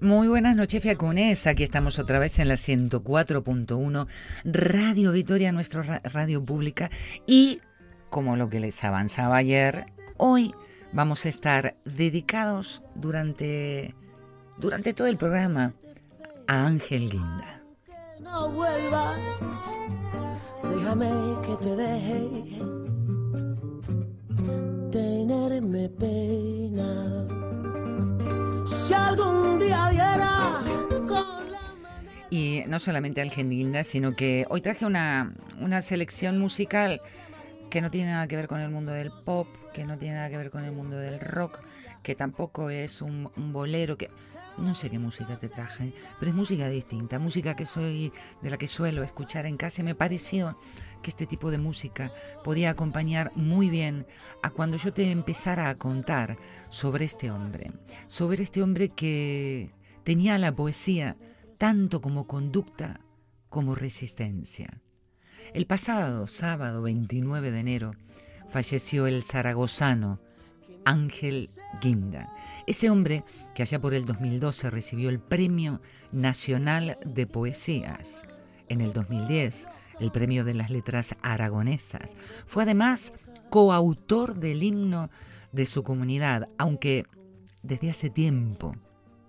Muy 0.00 0.28
buenas 0.28 0.54
noches, 0.54 0.80
Fiacunes. 0.80 1.48
Aquí 1.48 1.64
estamos 1.64 1.98
otra 1.98 2.20
vez 2.20 2.38
en 2.38 2.46
la 2.46 2.54
104.1 2.54 4.06
Radio 4.44 5.10
Vitoria, 5.10 5.50
nuestra 5.50 6.00
radio 6.04 6.44
pública. 6.44 6.88
Y, 7.26 7.60
como 8.08 8.36
lo 8.36 8.48
que 8.48 8.60
les 8.60 8.84
avanzaba 8.84 9.38
ayer, 9.38 9.86
hoy 10.16 10.54
vamos 10.92 11.26
a 11.26 11.28
estar 11.28 11.74
dedicados 11.84 12.80
durante, 12.94 13.96
durante 14.56 14.94
todo 14.94 15.08
el 15.08 15.16
programa 15.16 15.74
a 16.46 16.64
Ángel 16.64 17.10
Guinda. 17.10 17.60
no 18.20 18.52
vuelvas, 18.52 19.18
déjame 20.62 21.10
que 21.44 21.56
te 21.56 21.74
deje 21.74 22.62
tenerme 24.92 25.88
algún 28.94 29.58
día 29.58 29.90
Y 32.30 32.62
no 32.66 32.78
solamente 32.78 33.20
al 33.20 33.30
Guinda, 33.30 33.84
sino 33.84 34.14
que 34.14 34.46
hoy 34.50 34.60
traje 34.60 34.84
una, 34.84 35.32
una 35.60 35.80
selección 35.82 36.38
musical 36.38 37.00
que 37.70 37.80
no 37.80 37.90
tiene 37.90 38.10
nada 38.10 38.26
que 38.26 38.36
ver 38.36 38.48
con 38.48 38.60
el 38.60 38.70
mundo 38.70 38.92
del 38.92 39.10
pop, 39.24 39.48
que 39.72 39.84
no 39.84 39.98
tiene 39.98 40.16
nada 40.16 40.30
que 40.30 40.36
ver 40.36 40.50
con 40.50 40.64
el 40.64 40.72
mundo 40.72 40.96
del 40.96 41.20
rock, 41.20 41.58
que 42.02 42.14
tampoco 42.14 42.70
es 42.70 43.02
un, 43.02 43.30
un, 43.36 43.52
bolero, 43.52 43.96
que 43.96 44.10
no 44.56 44.74
sé 44.74 44.90
qué 44.90 44.98
música 44.98 45.36
te 45.36 45.48
traje, 45.48 45.92
pero 46.18 46.30
es 46.30 46.36
música 46.36 46.68
distinta, 46.68 47.18
música 47.18 47.54
que 47.54 47.66
soy 47.66 48.12
de 48.42 48.50
la 48.50 48.56
que 48.56 48.66
suelo 48.66 49.02
escuchar 49.02 49.46
en 49.46 49.56
casa 49.56 49.82
y 49.82 49.84
me 49.84 49.94
pareció 49.94 50.58
que 51.00 51.10
este 51.10 51.26
tipo 51.26 51.50
de 51.50 51.58
música 51.58 52.12
podía 52.44 52.70
acompañar 52.70 53.32
muy 53.34 53.70
bien 53.70 54.06
a 54.42 54.50
cuando 54.50 54.76
yo 54.76 54.92
te 54.92 55.10
empezara 55.10 55.68
a 55.68 55.74
contar 55.74 56.38
sobre 56.68 57.04
este 57.04 57.30
hombre, 57.30 57.72
sobre 58.06 58.42
este 58.42 58.62
hombre 58.62 58.90
que 58.90 59.70
tenía 60.04 60.38
la 60.38 60.54
poesía 60.54 61.16
tanto 61.58 62.00
como 62.00 62.26
conducta 62.26 63.00
como 63.48 63.74
resistencia. 63.74 64.80
El 65.54 65.66
pasado 65.66 66.26
sábado 66.26 66.82
29 66.82 67.50
de 67.50 67.60
enero 67.60 67.94
falleció 68.50 69.06
el 69.06 69.22
zaragozano 69.22 70.20
Ángel 70.84 71.48
Guinda, 71.82 72.32
ese 72.66 72.90
hombre 72.90 73.24
que 73.54 73.62
allá 73.62 73.80
por 73.80 73.92
el 73.94 74.04
2012 74.04 74.70
recibió 74.70 75.10
el 75.10 75.20
Premio 75.20 75.80
Nacional 76.12 76.98
de 77.04 77.26
Poesías. 77.26 78.22
En 78.68 78.80
el 78.80 78.92
2010 78.92 79.66
el 80.00 80.10
Premio 80.12 80.44
de 80.44 80.54
las 80.54 80.70
Letras 80.70 81.16
Aragonesas. 81.22 82.16
Fue 82.46 82.62
además 82.62 83.12
coautor 83.50 84.36
del 84.36 84.62
himno 84.62 85.10
de 85.52 85.66
su 85.66 85.82
comunidad, 85.82 86.48
aunque 86.58 87.06
desde 87.62 87.90
hace 87.90 88.10
tiempo 88.10 88.74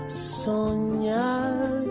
soñar. 0.09 1.83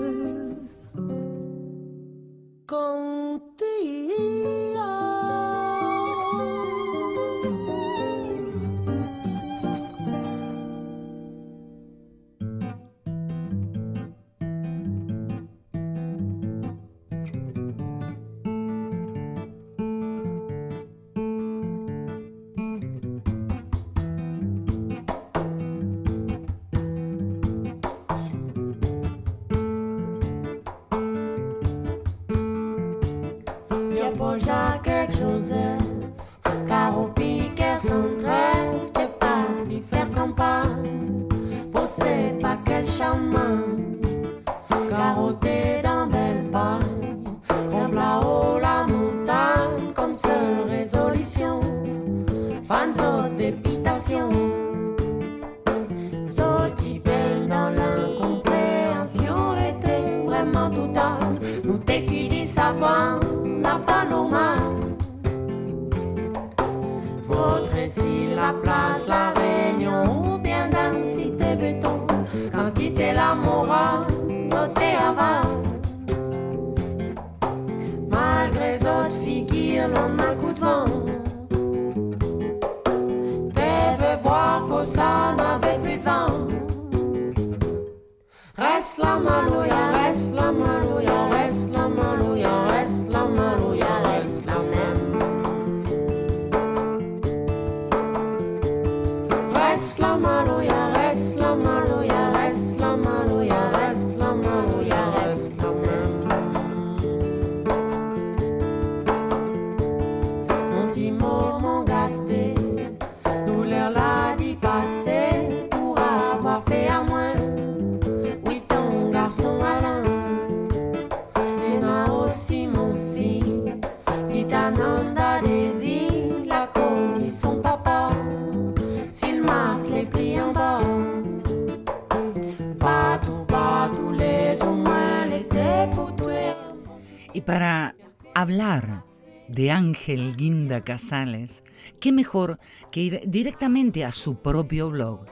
Ángel 139.91 140.37
Guinda 140.37 140.85
Casales, 140.85 141.63
qué 141.99 142.13
mejor 142.13 142.59
que 142.93 143.01
ir 143.01 143.23
directamente 143.25 144.05
a 144.05 144.13
su 144.13 144.41
propio 144.41 144.89
blog 144.89 145.25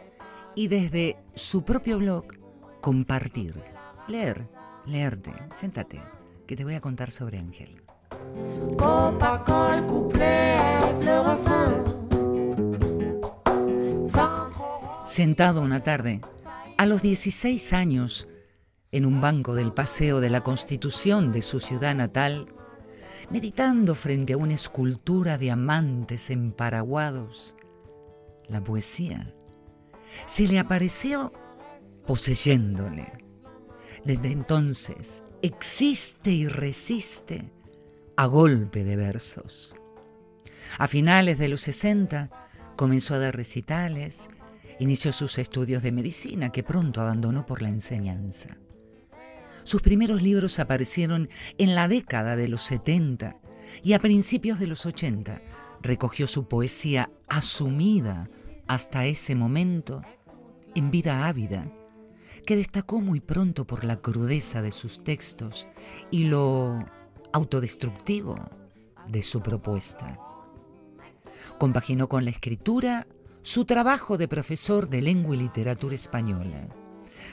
y 0.53 0.67
desde 0.67 1.15
su 1.33 1.63
propio 1.63 1.97
blog 1.97 2.25
compartir, 2.81 3.56
leer, 4.09 4.44
leerte, 4.85 5.31
séntate, 5.53 6.01
que 6.45 6.57
te 6.57 6.65
voy 6.65 6.75
a 6.75 6.81
contar 6.81 7.09
sobre 7.11 7.38
Ángel. 7.38 7.81
Sentado 15.06 15.61
una 15.61 15.83
tarde, 15.83 16.19
a 16.77 16.85
los 16.85 17.01
16 17.01 17.71
años, 17.71 18.27
en 18.91 19.06
un 19.06 19.21
banco 19.21 19.56
del 19.56 19.71
Paseo 19.71 20.19
de 20.19 20.29
la 20.29 20.41
Constitución 20.41 21.31
de 21.31 21.44
su 21.44 21.61
ciudad 21.61 21.95
natal, 21.95 22.50
meditando 23.30 23.96
frente 23.96 24.34
a 24.34 24.38
una 24.38 24.54
escultura 24.54 25.38
de 25.38 25.52
amantes 25.52 26.30
emparaguados, 26.30 27.56
la 28.48 28.64
poesía 28.64 29.34
se 30.26 30.48
le 30.48 30.60
apareció 30.60 31.31
poseyéndole. 32.06 33.12
Desde 34.04 34.31
entonces 34.31 35.24
existe 35.42 36.31
y 36.31 36.48
resiste 36.48 37.52
a 38.16 38.26
golpe 38.26 38.84
de 38.84 38.96
versos. 38.96 39.76
A 40.78 40.88
finales 40.88 41.38
de 41.38 41.50
los 41.50 41.62
60 41.62 42.30
comenzó 42.76 43.16
a 43.16 43.20
dar 43.20 43.36
recitales, 43.36 44.30
inició 44.80 45.12
sus 45.12 45.38
estudios 45.38 45.84
de 45.84 45.92
medicina 45.92 46.52
que 46.52 46.64
pronto 46.64 47.02
abandonó 47.02 47.46
por 47.46 47.62
la 47.62 47.70
enseñanza. 47.70 48.58
Sus 49.69 49.83
primeros 49.83 50.24
libros 50.24 50.57
aparecieron 50.57 51.30
en 51.60 51.75
la 51.75 51.88
década 51.88 52.36
de 52.36 52.48
los 52.48 52.63
70 52.63 53.36
y 53.83 53.94
a 53.94 54.00
principios 54.00 54.57
de 54.57 54.66
los 54.66 54.88
80 54.88 55.44
recogió 55.83 56.25
su 56.25 56.48
poesía 56.48 57.12
asumida 57.27 58.31
hasta 58.66 59.06
ese 59.06 59.36
momento 59.36 60.01
en 60.74 60.89
vida 60.89 61.27
ávida, 61.27 61.71
que 62.48 62.56
destacó 62.56 63.00
muy 63.00 63.19
pronto 63.19 63.68
por 63.68 63.83
la 63.83 63.98
crudeza 63.98 64.63
de 64.63 64.71
sus 64.71 65.04
textos 65.04 65.68
y 66.10 66.24
lo 66.24 66.83
autodestructivo 67.31 68.50
de 69.07 69.21
su 69.21 69.39
propuesta. 69.44 70.19
Compaginó 71.60 72.10
con 72.10 72.25
la 72.25 72.31
escritura 72.31 73.06
su 73.44 73.66
trabajo 73.66 74.18
de 74.18 74.27
profesor 74.27 74.89
de 74.89 75.04
lengua 75.04 75.36
y 75.36 75.39
literatura 75.42 75.94
española, 75.94 76.69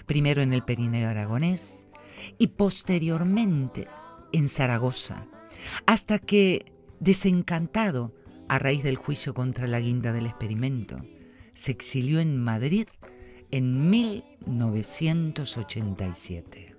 primero 0.05 0.43
en 0.43 0.53
el 0.53 0.65
Perineo 0.65 1.09
aragonés 1.09 1.86
y 2.39 2.47
posteriormente 2.49 3.87
en 4.33 4.49
Zaragoza, 4.49 5.27
hasta 5.87 6.19
que, 6.19 6.73
desencantado 7.01 8.13
a 8.49 8.59
raíz 8.59 8.83
del 8.83 8.97
juicio 8.97 9.35
contra 9.35 9.67
la 9.67 9.81
guinda 9.81 10.13
del 10.13 10.27
experimento, 10.27 11.01
se 11.55 11.73
exilió 11.73 12.21
en 12.21 12.43
Madrid 12.43 12.89
en 13.51 13.91
1987. 13.91 16.77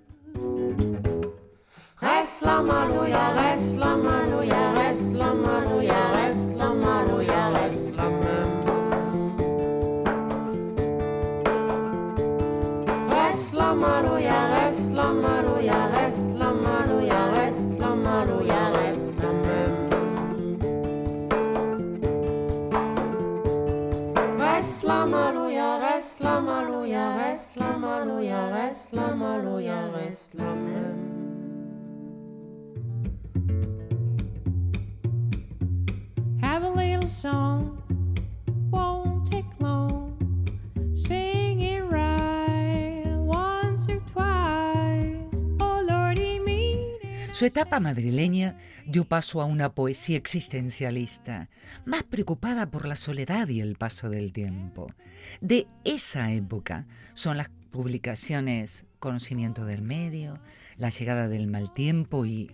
Su 47.38 47.44
etapa 47.44 47.78
madrileña 47.78 48.56
dio 48.84 49.04
paso 49.04 49.40
a 49.40 49.44
una 49.44 49.72
poesía 49.72 50.16
existencialista, 50.16 51.48
más 51.84 52.02
preocupada 52.02 52.68
por 52.70 52.84
la 52.84 52.96
soledad 52.96 53.46
y 53.46 53.60
el 53.60 53.76
paso 53.76 54.10
del 54.10 54.32
tiempo. 54.32 54.92
De 55.40 55.68
esa 55.84 56.32
época 56.32 56.86
son 57.14 57.36
las 57.36 57.48
publicaciones 57.70 58.86
Conocimiento 58.98 59.64
del 59.64 59.82
Medio, 59.82 60.38
La 60.76 60.88
llegada 60.88 61.28
del 61.28 61.46
mal 61.46 61.72
tiempo 61.72 62.26
y 62.26 62.50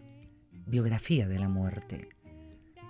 Biografía 0.66 1.28
de 1.28 1.38
la 1.38 1.48
muerte. 1.48 2.08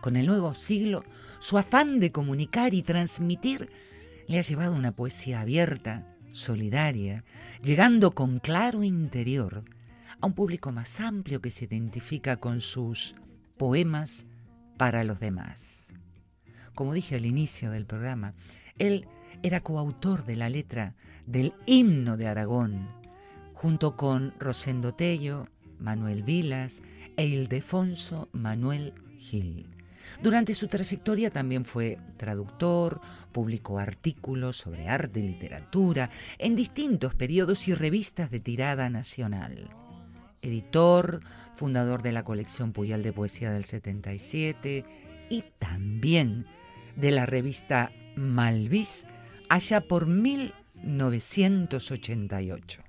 Con 0.01 0.17
el 0.17 0.27
nuevo 0.27 0.55
siglo, 0.55 1.05
su 1.39 1.59
afán 1.59 1.99
de 2.01 2.13
comunicar 2.13 2.75
y 2.75 2.83
transmitir 2.83 3.71
le 4.27 4.39
ha 4.39 4.43
llevado 4.43 4.75
una 4.75 4.93
poesía 4.93 5.41
abierta, 5.41 6.07
solidaria, 6.33 7.25
llegando 7.63 8.13
con 8.13 8.39
claro 8.39 8.83
interior 8.83 9.65
a 10.21 10.27
un 10.27 10.35
público 10.35 10.73
más 10.73 11.01
amplio 11.01 11.41
que 11.41 11.51
se 11.51 11.67
identifica 11.67 12.37
con 12.39 12.61
sus 12.61 13.15
poemas 13.57 14.27
para 14.77 15.05
los 15.05 15.21
demás. 15.21 15.93
Como 16.75 16.93
dije 16.93 17.17
al 17.17 17.27
inicio 17.27 17.71
del 17.71 17.87
programa, 17.87 18.35
él 18.79 19.07
era 19.43 19.61
coautor 19.61 20.25
de 20.25 20.37
la 20.37 20.49
letra 20.49 20.95
del 21.27 21.55
himno 21.67 22.17
de 22.17 22.29
Aragón, 22.29 22.89
junto 23.55 23.97
con 23.97 24.35
Rosendo 24.39 24.95
Tello, 24.95 25.49
Manuel 25.79 26.23
Vilas 26.23 26.83
e 27.17 27.27
Ildefonso 27.27 28.29
Manuel 28.33 28.95
Gil. 29.19 29.67
Durante 30.23 30.55
su 30.55 30.69
trayectoria 30.69 31.31
también 31.31 31.65
fue 31.65 31.99
traductor, 32.17 33.01
publicó 33.33 33.79
artículos 33.79 34.59
sobre 34.59 34.89
arte 34.89 35.21
y 35.21 35.29
literatura 35.29 36.11
en 36.39 36.57
distintos 36.57 37.15
periodos 37.15 37.67
y 37.69 37.75
revistas 37.75 38.31
de 38.31 38.41
tirada 38.41 38.91
nacional 38.91 39.71
editor, 40.45 41.21
fundador 41.55 42.03
de 42.03 42.13
la 42.13 42.25
colección 42.25 42.73
Puyal 42.73 43.03
de 43.03 43.13
Poesía 43.13 43.51
del 43.51 43.65
77 43.65 44.85
y 45.31 45.45
también 45.59 46.47
de 46.97 47.11
la 47.11 47.27
revista 47.27 47.91
Malvis 48.17 49.07
allá 49.49 49.81
por 49.81 50.07
1988. 50.85 52.83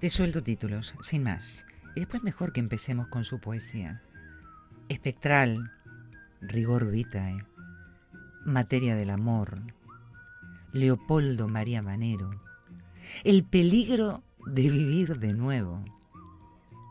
Te 0.00 0.08
suelto 0.08 0.42
títulos, 0.42 0.94
sin 1.02 1.22
más. 1.24 1.66
Y 1.94 2.00
después 2.00 2.22
mejor 2.22 2.52
que 2.52 2.60
empecemos 2.60 3.08
con 3.08 3.24
su 3.24 3.40
poesía 3.40 4.02
espectral, 4.88 5.70
rigor 6.40 6.90
vitae, 6.90 7.44
materia 8.44 8.96
del 8.96 9.10
amor, 9.10 9.60
Leopoldo 10.72 11.48
María 11.48 11.82
Manero, 11.82 12.30
el 13.24 13.44
peligro 13.44 14.24
de 14.46 14.68
vivir 14.68 15.18
de 15.18 15.32
nuevo, 15.32 15.84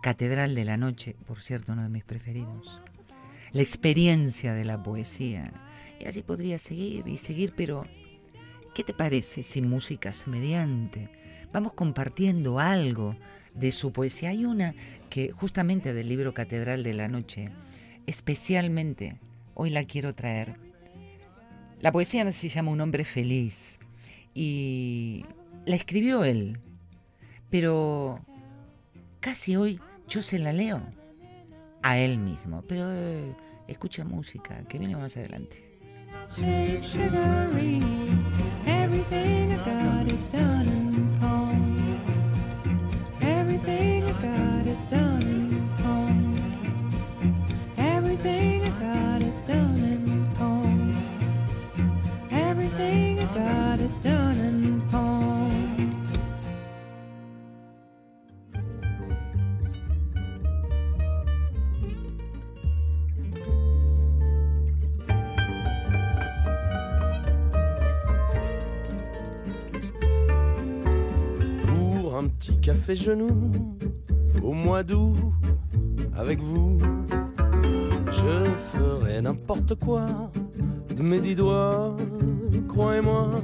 Catedral 0.01 0.55
de 0.55 0.65
la 0.65 0.77
Noche, 0.77 1.15
por 1.27 1.41
cierto, 1.41 1.73
uno 1.73 1.83
de 1.83 1.89
mis 1.89 2.03
preferidos, 2.03 2.81
la 3.51 3.61
experiencia 3.61 4.53
de 4.53 4.65
la 4.65 4.81
poesía, 4.81 5.51
y 5.99 6.05
así 6.05 6.21
podría 6.21 6.57
seguir 6.59 7.07
y 7.07 7.17
seguir, 7.17 7.53
pero 7.55 7.85
¿qué 8.73 8.83
te 8.83 8.93
parece 8.93 9.43
si 9.43 9.61
músicas 9.61 10.27
mediante 10.27 11.09
vamos 11.51 11.73
compartiendo 11.73 12.59
algo 12.59 13.15
de 13.53 13.71
su 13.71 13.91
poesía? 13.91 14.29
Hay 14.29 14.45
una 14.45 14.73
que 15.09 15.31
justamente 15.31 15.93
del 15.93 16.07
libro 16.07 16.33
Catedral 16.33 16.83
de 16.83 16.93
la 16.93 17.07
Noche, 17.09 17.49
especialmente 18.07 19.17
hoy 19.53 19.69
la 19.69 19.83
quiero 19.83 20.13
traer. 20.13 20.55
La 21.81 21.91
poesía 21.91 22.31
se 22.31 22.49
llama 22.49 22.71
Un 22.71 22.81
hombre 22.81 23.03
feliz 23.03 23.79
y 24.33 25.25
la 25.65 25.75
escribió 25.75 26.23
él, 26.23 26.59
pero 27.49 28.19
casi 29.19 29.55
hoy 29.55 29.79
yo 30.07 30.21
se 30.21 30.39
la 30.39 30.53
leo 30.53 30.81
a 31.81 31.97
él 31.97 32.19
mismo, 32.19 32.63
pero 32.67 32.91
eh, 32.91 33.35
escucha 33.67 34.03
música 34.03 34.63
que 34.67 34.77
viene 34.79 34.95
más 34.95 35.17
adelante. 35.17 35.65
Everything 47.77 48.63
I 48.63 48.69
got 48.79 49.23
is 49.23 49.41
done 49.41 49.77
in 49.79 50.25
poem. 50.35 50.95
Everything 52.31 53.19
I 53.19 53.25
got 53.35 53.79
is 53.79 53.99
done 53.99 54.37
in 54.37 54.81
poem. 54.89 55.18
Petit 72.39 72.57
café 72.61 72.95
genou 72.95 73.51
au 74.41 74.53
mois 74.53 74.81
d'août 74.81 75.17
avec 76.15 76.39
vous. 76.39 76.77
Je 78.11 78.45
ferai 78.71 79.21
n'importe 79.21 79.75
quoi 79.75 80.31
de 80.95 81.03
mes 81.03 81.19
dix 81.19 81.35
doigts, 81.35 81.97
croyez-moi. 82.69 83.41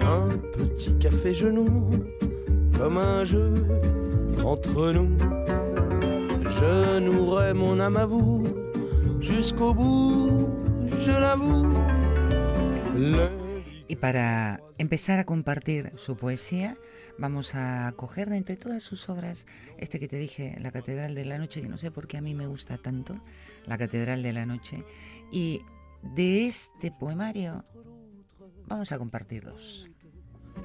Un 0.00 0.28
petit 0.56 0.96
café 0.96 1.34
genou 1.34 1.90
comme 2.78 2.96
un 2.96 3.24
jeu 3.24 3.52
entre 4.46 4.90
nous. 4.92 5.18
Je 6.48 7.00
nouerai 7.00 7.52
mon 7.52 7.78
âme 7.80 7.98
à 7.98 8.06
vous 8.06 8.44
jusqu'au 9.20 9.74
bout, 9.74 10.48
je 11.00 11.12
l'avoue. 11.12 11.74
Y 13.90 13.96
para 13.96 14.60
empezar 14.78 15.18
a 15.18 15.24
compartir 15.24 15.92
su 15.96 16.16
poesía, 16.16 16.76
vamos 17.18 17.54
a 17.54 17.92
coger 17.96 18.30
de 18.30 18.36
entre 18.36 18.56
todas 18.56 18.82
sus 18.82 19.08
obras 19.08 19.46
este 19.76 20.00
que 20.00 20.08
te 20.08 20.16
dije, 20.16 20.56
La 20.60 20.70
Catedral 20.70 21.14
de 21.14 21.24
la 21.24 21.38
Noche, 21.38 21.60
que 21.60 21.68
no 21.68 21.76
sé 21.76 21.90
por 21.90 22.06
qué 22.06 22.16
a 22.16 22.20
mí 22.20 22.34
me 22.34 22.46
gusta 22.46 22.78
tanto, 22.78 23.16
La 23.66 23.76
Catedral 23.76 24.22
de 24.22 24.32
la 24.32 24.46
Noche, 24.46 24.84
y 25.30 25.62
de 26.02 26.46
este 26.46 26.90
poemario 26.90 27.64
vamos 28.66 28.92
a 28.92 28.98
compartir 28.98 29.44
dos. 29.44 29.88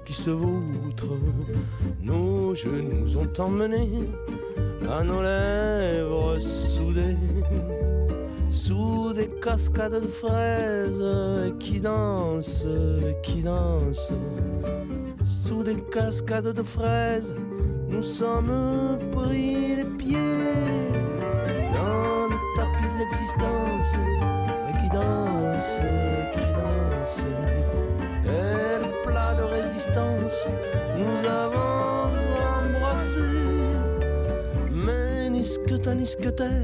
Qui 0.06 0.14
se 0.14 0.32
vautre, 0.32 1.18
nos 2.02 2.56
genoux 2.56 3.16
ont 3.16 3.40
emmené 3.40 4.10
à 4.90 5.04
nos 5.04 5.22
lèvres 5.22 6.40
soudées 6.42 7.16
sous 8.50 9.14
des 9.14 9.30
cascades 9.40 10.02
de 10.02 10.08
fraises 10.08 11.54
qui 11.60 11.80
dansent, 11.80 12.68
qui 13.22 13.42
dansent. 13.42 14.14
Sous 15.46 15.62
des 15.62 15.76
cascades 15.92 16.54
de 16.54 16.64
fraises, 16.64 17.36
nous 17.90 18.02
sommes 18.02 18.98
pris 19.12 19.76
les 19.76 19.84
pieds 19.84 20.88
dans 21.76 22.28
le 22.30 22.38
tapis 22.56 22.88
de 22.94 22.98
l'existence 23.00 23.92
qui 24.80 24.90
danse, 24.90 25.82
qui 26.34 26.46
danse. 26.60 27.20
Et 28.24 28.86
le 28.86 29.04
plat 29.04 29.36
de 29.36 29.44
résistance, 29.44 30.48
nous 30.98 31.28
avons 31.28 32.16
embrassé. 32.62 33.20
Mais 34.72 35.30
ni 35.30 35.44
ce 35.44 35.60
que 35.60 35.76
t'as, 35.76 35.94
ni 35.96 36.06
ce 36.06 36.16
que 36.16 36.30
t'es 36.30 36.62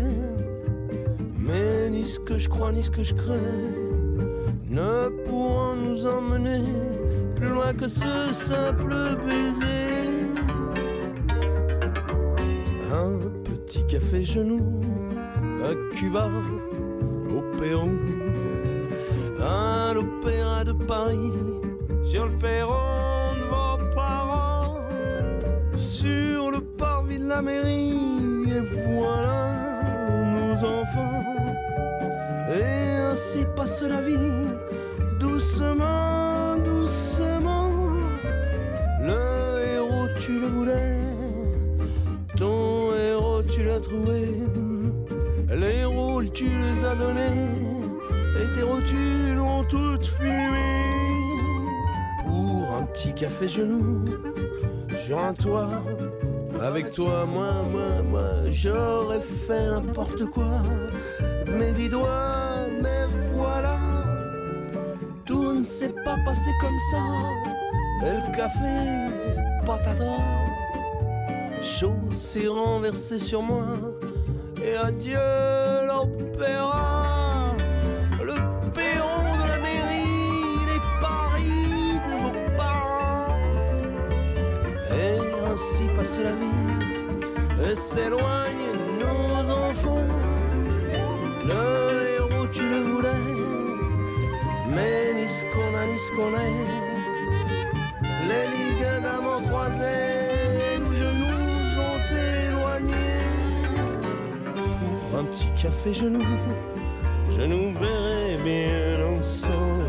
mais 1.38 1.90
ni 1.90 2.06
ce 2.06 2.20
que 2.20 2.38
je 2.38 2.48
crois 2.48 2.72
ni 2.72 2.84
ce 2.84 2.92
que 2.92 3.04
je 3.04 3.16
crains 3.16 3.36
ne 4.70 5.10
pourront 5.26 5.76
nous 5.76 6.06
emmener 6.06 6.62
plus 7.40 7.50
loin 7.50 7.74
que 7.74 7.88
ce 7.88 8.32
simple 8.32 8.94
baiser. 9.26 10.10
Un 12.92 13.18
petit 13.44 13.86
café 13.88 14.24
genou 14.24 14.82
à 15.64 15.96
Cuba, 15.96 16.30
au 17.30 17.42
Pérou, 17.58 17.92
un 19.40 19.96
opéra 19.96 20.64
de 20.66 20.74
Paris 20.74 21.32
sur 22.04 22.26
le 22.26 22.32
perron 22.38 23.36
de 23.40 23.46
vos 23.50 23.96
parents, 23.96 24.76
sur 25.78 26.52
le 26.52 26.60
parvis 26.62 27.20
de 27.20 27.28
la 27.28 27.42
mairie, 27.42 28.52
et 28.52 28.62
voilà 28.88 29.82
nos 30.36 30.56
enfants. 30.66 31.24
Et 32.54 32.98
ainsi 33.12 33.46
passe 33.56 33.84
la 33.84 34.02
vie, 34.02 34.48
doucement. 35.20 36.19
Tu 40.30 40.40
le 40.40 40.48
voulais, 40.48 40.98
ton 42.38 42.94
héros, 42.94 43.42
tu 43.52 43.64
l'as 43.64 43.80
trouvé. 43.80 44.28
Les 45.50 45.84
rôles, 45.86 46.30
tu 46.32 46.46
les 46.46 46.86
as 46.86 46.94
donnés, 46.94 47.48
et 48.40 48.54
tes 48.54 48.62
rotules 48.62 49.40
ont 49.40 49.64
toutes 49.64 50.06
fumé. 50.06 50.84
Pour 52.24 52.76
un 52.78 52.84
petit 52.94 53.14
café 53.16 53.48
genou, 53.48 54.06
sur 55.04 55.18
un 55.18 55.34
toit, 55.34 55.82
avec 56.62 56.92
toi, 56.92 57.26
moi, 57.26 57.52
moi, 57.72 58.04
moi, 58.12 58.30
j'aurais 58.52 59.22
fait 59.48 59.66
n'importe 59.72 60.26
quoi 60.26 60.62
mes 61.58 61.72
dix 61.74 61.90
doigts, 61.90 62.68
mais 62.84 63.06
voilà, 63.34 63.78
tout 65.26 65.54
ne 65.54 65.64
s'est 65.64 65.96
pas 66.06 66.18
passé 66.24 66.52
comme 66.62 66.80
ça. 66.92 67.04
Et 68.06 68.12
le 68.14 68.36
café, 68.38 69.39
patada, 69.70 70.18
chaud 71.62 72.00
s'est 72.18 72.48
renversé 72.48 73.20
sur 73.20 73.44
moi. 73.44 73.68
Et 74.66 74.76
adieu 74.76 75.28
l'opéra, 75.88 77.56
le 78.30 78.36
perron 78.72 79.38
de 79.42 79.46
la 79.48 79.60
mairie, 79.60 80.66
les 80.72 80.82
paris 81.06 82.00
de 82.08 82.16
vos 82.24 82.58
parents. 82.58 83.38
Et 85.04 85.20
ainsi 85.52 85.84
passe 85.96 86.20
la 86.20 86.34
vie, 86.42 87.70
et 87.70 87.76
s'éloignent 87.76 88.74
nos 89.04 89.52
enfants. 89.52 90.08
Le 91.52 91.64
héros, 92.16 92.48
tu 92.52 92.68
le 92.74 92.80
voulais, 92.90 93.28
mais 94.74 95.14
ni 95.14 95.28
ce 95.28 95.46
qu'on 95.52 95.72
a, 95.82 95.86
ni 95.86 96.00
ce 96.00 96.12
qu'on 96.16 96.34
est. 96.34 96.89
petit 105.40 105.62
café 105.62 105.94
genou, 105.94 106.20
je 107.30 107.42
nous 107.42 107.74
verrai 107.80 108.38
bien 108.44 109.06
ensemble. 109.18 109.88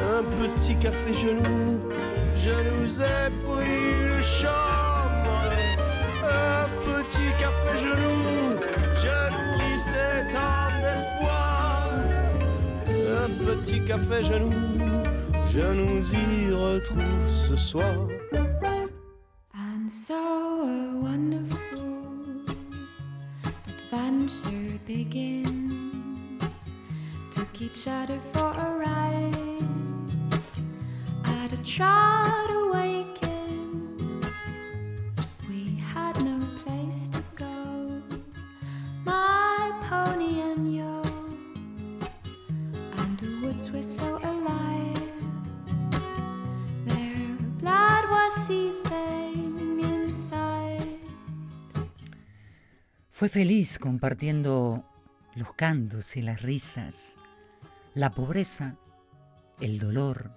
Un 0.00 0.22
petit 0.22 0.76
café 0.76 1.12
genou, 1.12 1.80
je 2.36 2.50
nous 2.50 3.00
ai 3.00 3.30
pris 3.44 4.06
le 4.08 4.22
chambre. 4.22 5.50
Un 6.22 6.68
petit 6.84 7.30
café 7.40 7.78
genou, 7.78 8.60
je 8.94 9.16
d'espoir. 10.82 11.90
Un 12.86 13.30
petit 13.44 13.84
café 13.84 14.22
genou, 14.22 14.52
je 15.50 15.72
nous 15.72 16.04
y 16.12 16.52
retrouve 16.52 17.28
ce 17.48 17.56
soir. 17.56 18.15
Adventure 24.44 24.78
begins. 24.86 26.42
Took 27.30 27.62
each 27.62 27.86
other 27.88 28.18
for 28.28 28.50
a 28.50 28.76
ride 28.78 29.64
at 31.24 31.52
a 31.52 31.62
trot 31.62 32.50
feliz 53.36 53.78
compartiendo 53.78 54.82
los 55.34 55.52
cantos 55.52 56.16
y 56.16 56.22
las 56.22 56.40
risas, 56.40 57.16
la 57.92 58.12
pobreza, 58.12 58.76
el 59.60 59.78
dolor, 59.78 60.34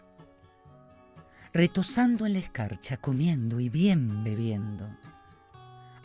retosando 1.53 2.25
en 2.25 2.34
la 2.34 2.39
escarcha, 2.39 2.98
comiendo 2.98 3.62
y 3.62 3.70
bien 3.70 4.25
bebiendo, 4.25 4.89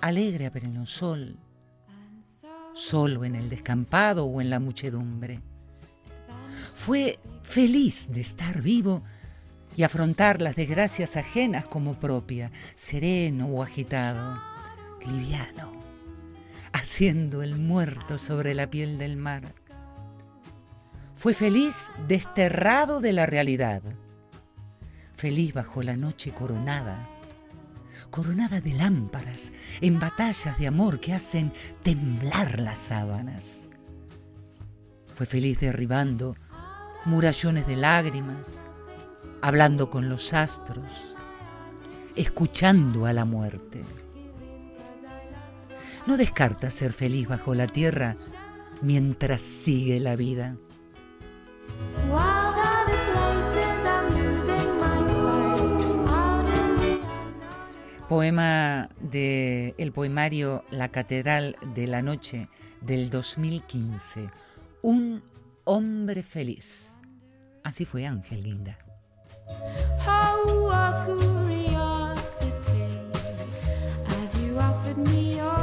alegre 0.00 0.46
a 0.46 0.52
pleno 0.52 0.86
sol, 0.86 1.36
solo 2.74 3.24
en 3.24 3.34
el 3.34 3.50
descampado 3.50 4.26
o 4.26 4.40
en 4.40 4.48
la 4.48 4.60
muchedumbre. 4.60 5.40
Fue 6.74 7.18
feliz 7.42 8.06
de 8.08 8.20
estar 8.20 8.62
vivo 8.62 9.02
y 9.74 9.82
afrontar 9.82 10.40
las 10.40 10.54
desgracias 10.54 11.16
ajenas 11.16 11.64
como 11.64 11.98
propia, 11.98 12.52
sereno 12.76 13.46
o 13.48 13.64
agitado, 13.64 14.40
liviano 15.04 15.83
haciendo 16.74 17.44
el 17.44 17.56
muerto 17.56 18.18
sobre 18.18 18.52
la 18.52 18.68
piel 18.68 18.98
del 18.98 19.16
mar. 19.16 19.54
Fue 21.14 21.32
feliz 21.32 21.88
desterrado 22.08 23.00
de 23.00 23.12
la 23.12 23.26
realidad, 23.26 23.80
feliz 25.14 25.54
bajo 25.54 25.84
la 25.84 25.94
noche 25.94 26.32
coronada, 26.32 26.98
coronada 28.10 28.60
de 28.60 28.74
lámparas 28.74 29.52
en 29.80 30.00
batallas 30.00 30.58
de 30.58 30.66
amor 30.66 30.98
que 30.98 31.14
hacen 31.14 31.52
temblar 31.84 32.58
las 32.58 32.80
sábanas. 32.80 33.68
Fue 35.14 35.26
feliz 35.26 35.60
derribando 35.60 36.34
murallones 37.04 37.68
de 37.68 37.76
lágrimas, 37.76 38.66
hablando 39.42 39.90
con 39.90 40.08
los 40.08 40.34
astros, 40.34 41.14
escuchando 42.16 43.06
a 43.06 43.12
la 43.12 43.24
muerte. 43.24 43.84
No 46.06 46.16
descarta 46.18 46.70
ser 46.70 46.92
feliz 46.92 47.26
bajo 47.28 47.54
la 47.54 47.66
tierra 47.66 48.16
mientras 48.82 49.40
sigue 49.40 50.00
la 50.00 50.16
vida. 50.16 50.56
Poema 58.08 58.90
de 59.00 59.74
el 59.78 59.92
poemario 59.92 60.62
La 60.70 60.90
Catedral 60.90 61.56
de 61.74 61.86
la 61.86 62.02
Noche 62.02 62.48
del 62.82 63.08
2015. 63.08 64.28
Un 64.82 65.22
hombre 65.64 66.22
feliz. 66.22 66.98
Así 67.62 67.86
fue 67.86 68.06
Ángel 68.06 68.42
Guinda. 68.42 68.78
Oh, 70.06 70.70
a 70.70 71.04
curiosity, 71.06 72.44
as 74.22 74.34
you 74.34 74.58
offered 74.58 74.98
me 74.98 75.36
your 75.36 75.53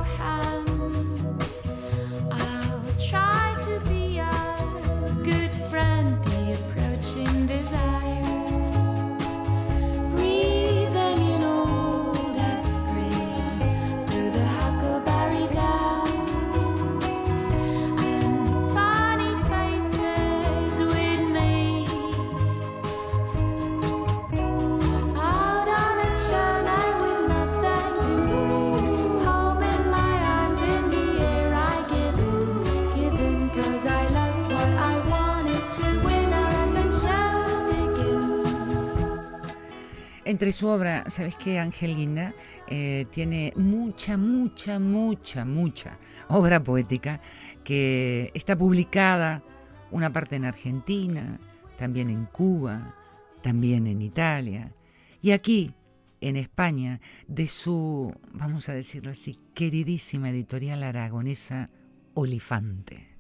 Entre 40.41 40.53
su 40.53 40.69
obra, 40.69 41.07
¿sabes 41.07 41.35
qué? 41.35 41.59
Ángel 41.59 41.95
Guinda 41.95 42.33
eh, 42.65 43.05
tiene 43.11 43.53
mucha, 43.55 44.17
mucha, 44.17 44.79
mucha, 44.79 45.45
mucha 45.45 45.99
obra 46.29 46.63
poética 46.63 47.21
que 47.63 48.31
está 48.33 48.57
publicada, 48.57 49.43
una 49.91 50.09
parte 50.09 50.37
en 50.37 50.45
Argentina, 50.45 51.39
también 51.77 52.09
en 52.09 52.25
Cuba, 52.25 52.95
también 53.43 53.85
en 53.85 54.01
Italia, 54.01 54.73
y 55.21 55.29
aquí, 55.29 55.75
en 56.21 56.37
España, 56.37 57.01
de 57.27 57.45
su, 57.45 58.11
vamos 58.31 58.67
a 58.67 58.73
decirlo 58.73 59.11
así, 59.11 59.37
queridísima 59.53 60.31
editorial 60.31 60.81
aragonesa 60.81 61.69
Olifante. 62.15 63.11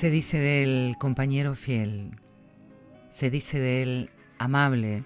Se 0.00 0.08
dice 0.08 0.38
del 0.38 0.96
compañero 0.98 1.54
fiel, 1.54 2.12
se 3.10 3.28
dice 3.28 3.60
de 3.60 3.82
él 3.82 4.10
amable, 4.38 5.04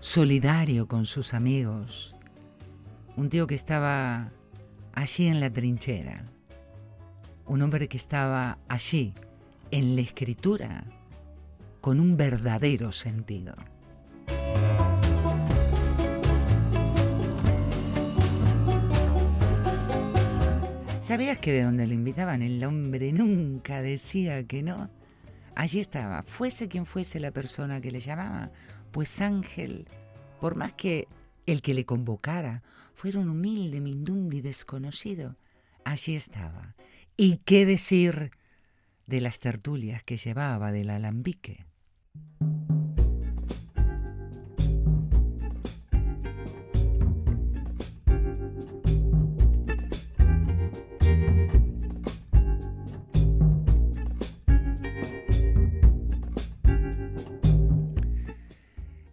solidario 0.00 0.88
con 0.88 1.04
sus 1.04 1.34
amigos, 1.34 2.16
un 3.18 3.28
tío 3.28 3.46
que 3.46 3.54
estaba 3.54 4.32
allí 4.94 5.26
en 5.26 5.40
la 5.40 5.52
trinchera, 5.52 6.24
un 7.44 7.60
hombre 7.60 7.86
que 7.86 7.98
estaba 7.98 8.56
allí 8.66 9.12
en 9.72 9.94
la 9.94 10.00
escritura 10.00 10.84
con 11.82 12.00
un 12.00 12.16
verdadero 12.16 12.92
sentido. 12.92 13.56
¿Sabías 21.08 21.38
que 21.38 21.52
de 21.52 21.62
donde 21.62 21.86
lo 21.86 21.94
invitaban 21.94 22.42
el 22.42 22.62
hombre 22.62 23.12
nunca 23.12 23.80
decía 23.80 24.46
que 24.46 24.62
no? 24.62 24.90
Allí 25.54 25.80
estaba, 25.80 26.22
fuese 26.24 26.68
quien 26.68 26.84
fuese 26.84 27.18
la 27.18 27.30
persona 27.30 27.80
que 27.80 27.90
le 27.90 28.00
llamaba, 28.00 28.52
pues 28.92 29.22
Ángel, 29.22 29.88
por 30.38 30.54
más 30.54 30.74
que 30.74 31.08
el 31.46 31.62
que 31.62 31.72
le 31.72 31.86
convocara 31.86 32.62
fuera 32.92 33.20
un 33.20 33.30
humilde 33.30 33.80
mindundi 33.80 34.42
desconocido, 34.42 35.38
allí 35.82 36.14
estaba. 36.14 36.76
¿Y 37.16 37.38
qué 37.38 37.64
decir 37.64 38.30
de 39.06 39.22
las 39.22 39.38
tertulias 39.38 40.02
que 40.02 40.18
llevaba 40.18 40.72
del 40.72 40.90
alambique? 40.90 41.64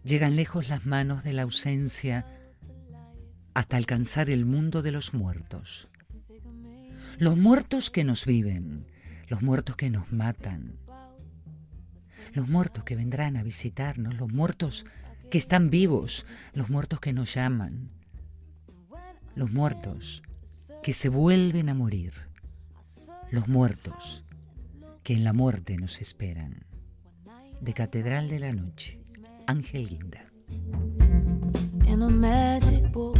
Llegan 0.06 0.36
lejos 0.36 0.68
las 0.68 0.86
manos 0.86 1.24
de 1.24 1.32
la 1.32 1.42
ausencia 1.42 2.24
hasta 3.54 3.76
alcanzar 3.76 4.30
el 4.30 4.46
mundo 4.46 4.80
de 4.80 4.92
los 4.92 5.14
muertos. 5.14 5.88
Los 7.18 7.36
muertos 7.36 7.90
que 7.90 8.04
nos 8.04 8.24
viven, 8.24 8.86
los 9.26 9.42
muertos 9.42 9.74
que 9.74 9.90
nos 9.90 10.12
matan, 10.12 10.78
los 12.34 12.48
muertos 12.48 12.84
que 12.84 12.94
vendrán 12.94 13.36
a 13.36 13.42
visitarnos, 13.42 14.16
los 14.16 14.32
muertos 14.32 14.86
que 15.28 15.38
están 15.38 15.70
vivos, 15.70 16.24
los 16.52 16.70
muertos 16.70 17.00
que 17.00 17.12
nos 17.12 17.34
llaman, 17.34 17.90
los 19.34 19.50
muertos 19.50 20.22
que 20.84 20.92
se 20.92 21.08
vuelven 21.08 21.68
a 21.68 21.74
morir, 21.74 22.12
los 23.32 23.48
muertos 23.48 24.22
que 25.02 25.14
en 25.14 25.24
la 25.24 25.32
muerte 25.32 25.76
nos 25.76 26.00
esperan. 26.00 26.64
De 27.60 27.72
Catedral 27.74 28.28
de 28.28 28.38
la 28.38 28.52
Noche. 28.52 29.00
Ángel 29.48 29.86
Guinda. 29.86 30.20
in 31.86 32.02
a 32.02 32.10
magic 32.10 32.90
book. 32.92 33.16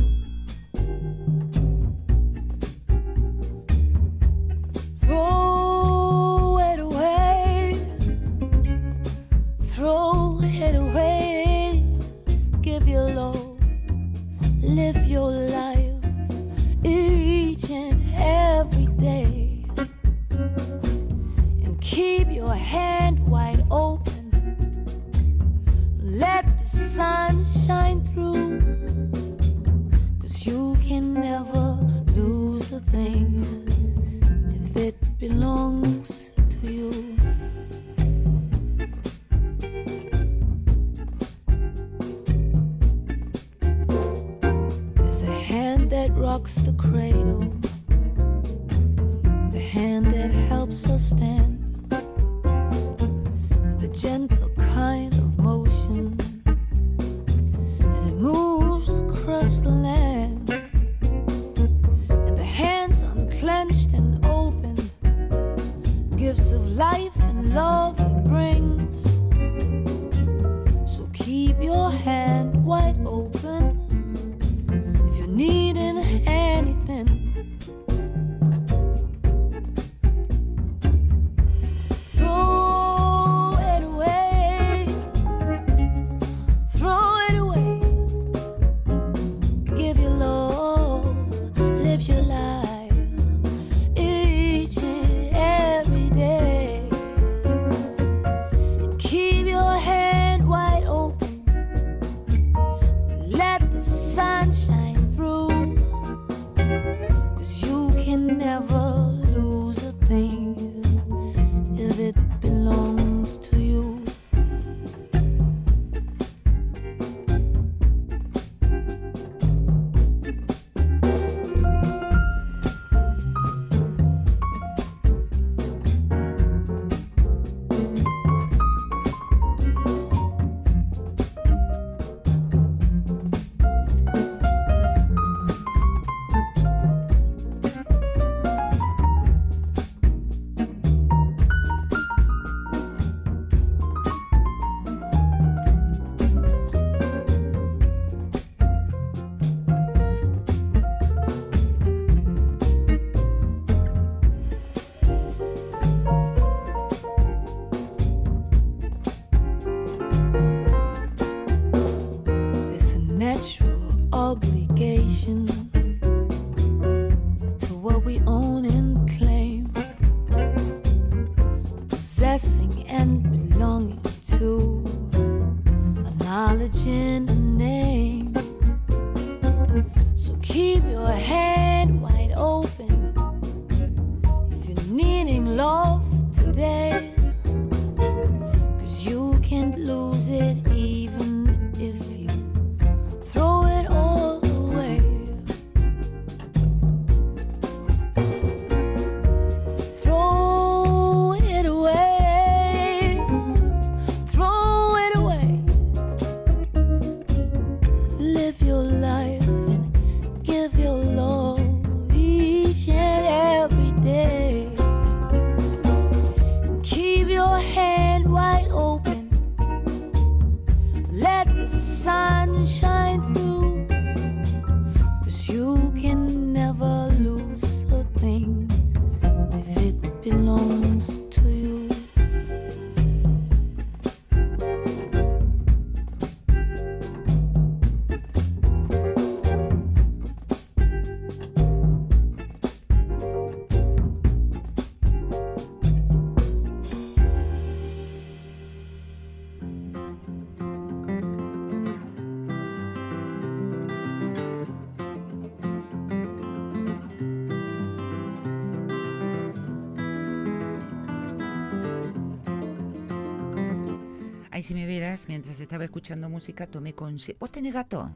Vieras, 265.16 265.28
mientras 265.28 265.60
estaba 265.60 265.84
escuchando 265.84 266.28
música, 266.28 266.66
tomé 266.66 266.92
conciencia. 266.92 267.36
¿Vos 267.40 267.50
tenés 267.50 267.72
gato? 267.72 268.10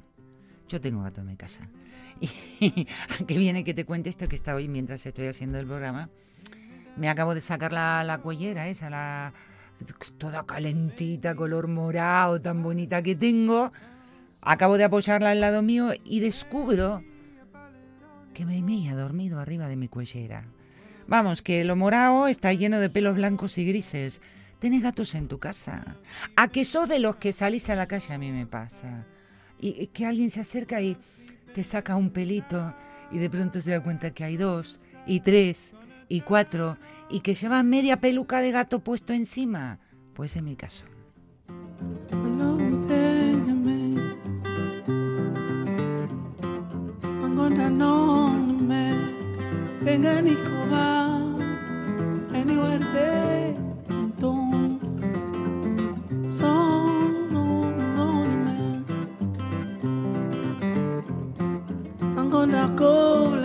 Yo 0.68 0.80
tengo 0.80 1.02
gato 1.02 1.20
en 1.20 1.26
mi 1.28 1.36
casa. 1.36 1.68
Y 2.60 2.86
a 3.08 3.24
qué 3.26 3.38
viene 3.38 3.64
que 3.64 3.72
te 3.72 3.84
cuente 3.84 4.10
esto 4.10 4.28
que 4.28 4.36
está 4.36 4.54
hoy 4.54 4.68
mientras 4.68 5.06
estoy 5.06 5.26
haciendo 5.26 5.58
el 5.58 5.66
programa. 5.66 6.10
Me 6.96 7.08
acabo 7.08 7.34
de 7.34 7.40
sacar 7.40 7.72
la, 7.72 8.04
la 8.04 8.18
cuellera 8.18 8.68
esa, 8.68 8.90
la 8.90 9.32
toda 10.18 10.44
calentita, 10.44 11.34
color 11.34 11.68
morado, 11.68 12.40
tan 12.40 12.62
bonita 12.62 13.02
que 13.02 13.16
tengo. 13.16 13.72
Acabo 14.42 14.76
de 14.76 14.84
apoyarla 14.84 15.30
al 15.30 15.40
lado 15.40 15.62
mío 15.62 15.92
y 16.04 16.20
descubro 16.20 17.02
que 18.34 18.44
me 18.44 18.88
ha 18.90 18.94
dormido 18.94 19.40
arriba 19.40 19.68
de 19.68 19.76
mi 19.76 19.88
cuellera. 19.88 20.44
Vamos, 21.08 21.40
que 21.40 21.64
lo 21.64 21.76
morado 21.76 22.28
está 22.28 22.52
lleno 22.52 22.78
de 22.78 22.90
pelos 22.90 23.16
blancos 23.16 23.56
y 23.56 23.64
grises. 23.64 24.20
¿Tenés 24.60 24.82
gatos 24.82 25.14
en 25.14 25.26
tu 25.26 25.38
casa? 25.38 25.96
¿A 26.36 26.48
que 26.48 26.66
sos 26.66 26.88
de 26.88 26.98
los 26.98 27.16
que 27.16 27.32
salís 27.32 27.70
a 27.70 27.76
la 27.76 27.88
calle? 27.88 28.12
A 28.12 28.18
mí 28.18 28.30
me 28.30 28.46
pasa. 28.46 29.06
Y 29.58 29.86
que 29.88 30.06
alguien 30.06 30.30
se 30.30 30.40
acerca 30.40 30.80
y 30.80 30.96
te 31.54 31.64
saca 31.64 31.96
un 31.96 32.10
pelito 32.10 32.74
y 33.10 33.18
de 33.18 33.28
pronto 33.28 33.60
se 33.60 33.70
da 33.70 33.82
cuenta 33.82 34.12
que 34.12 34.24
hay 34.24 34.36
dos 34.36 34.80
y 35.06 35.20
tres 35.20 35.72
y 36.08 36.20
cuatro 36.20 36.76
y 37.08 37.20
que 37.20 37.34
llevan 37.34 37.68
media 37.68 38.00
peluca 38.00 38.40
de 38.40 38.52
gato 38.52 38.80
puesto 38.80 39.12
encima. 39.12 39.80
Pues 40.14 40.36
en 40.36 40.44
mi 40.44 40.56
caso. 40.56 40.84
I'm 53.22 53.69
gonna 62.30 62.68
go, 62.74 63.39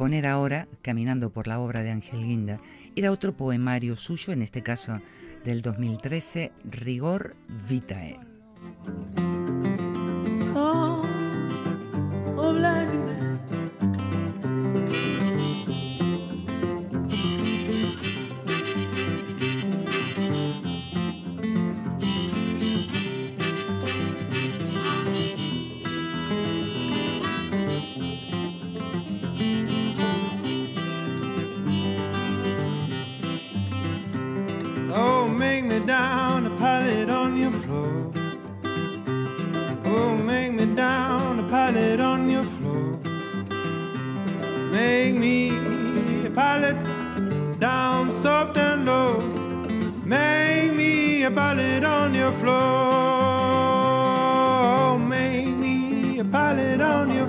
a 0.00 0.02
proponer 0.02 0.26
ahora, 0.26 0.66
caminando 0.80 1.28
por 1.28 1.46
la 1.46 1.60
obra 1.60 1.82
de 1.82 1.90
Ángel 1.90 2.22
Guinda, 2.22 2.58
ir 2.94 3.04
a 3.04 3.12
otro 3.12 3.36
poemario 3.36 3.96
suyo, 3.96 4.32
en 4.32 4.40
este 4.40 4.62
caso 4.62 4.98
del 5.44 5.60
2013, 5.60 6.52
Rigor 6.64 7.36
Vitae. 7.68 8.18
A 51.30 51.32
pallet 51.32 51.84
on 51.84 52.14
your 52.14 52.32
floor. 52.32 52.58
Make 54.98 55.56
me 55.56 56.18
a 56.18 56.24
pallet 56.24 56.80
on 56.80 57.10
your 57.14 57.19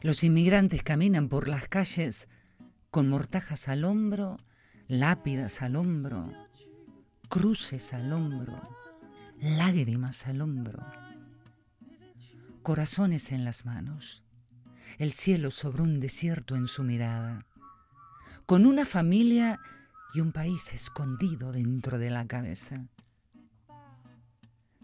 Los 0.00 0.22
inmigrantes 0.22 0.82
caminan 0.82 1.28
por 1.28 1.48
las 1.48 1.66
calles 1.66 2.28
con 2.90 3.08
mortajas 3.08 3.68
al 3.68 3.84
hombro, 3.84 4.36
lápidas 4.86 5.60
al 5.62 5.76
hombro, 5.76 6.32
cruces 7.28 7.92
al 7.92 8.12
hombro, 8.12 8.60
lágrimas 9.40 10.26
al 10.28 10.40
hombro, 10.40 10.86
corazones 12.62 13.32
en 13.32 13.44
las 13.44 13.66
manos, 13.66 14.22
el 14.98 15.12
cielo 15.12 15.50
sobre 15.50 15.82
un 15.82 16.00
desierto 16.00 16.54
en 16.54 16.68
su 16.68 16.84
mirada, 16.84 17.44
con 18.46 18.66
una 18.66 18.84
familia 18.84 19.58
y 20.14 20.20
un 20.20 20.32
país 20.32 20.72
escondido 20.72 21.50
dentro 21.52 21.98
de 21.98 22.10
la 22.10 22.26
cabeza. 22.26 22.86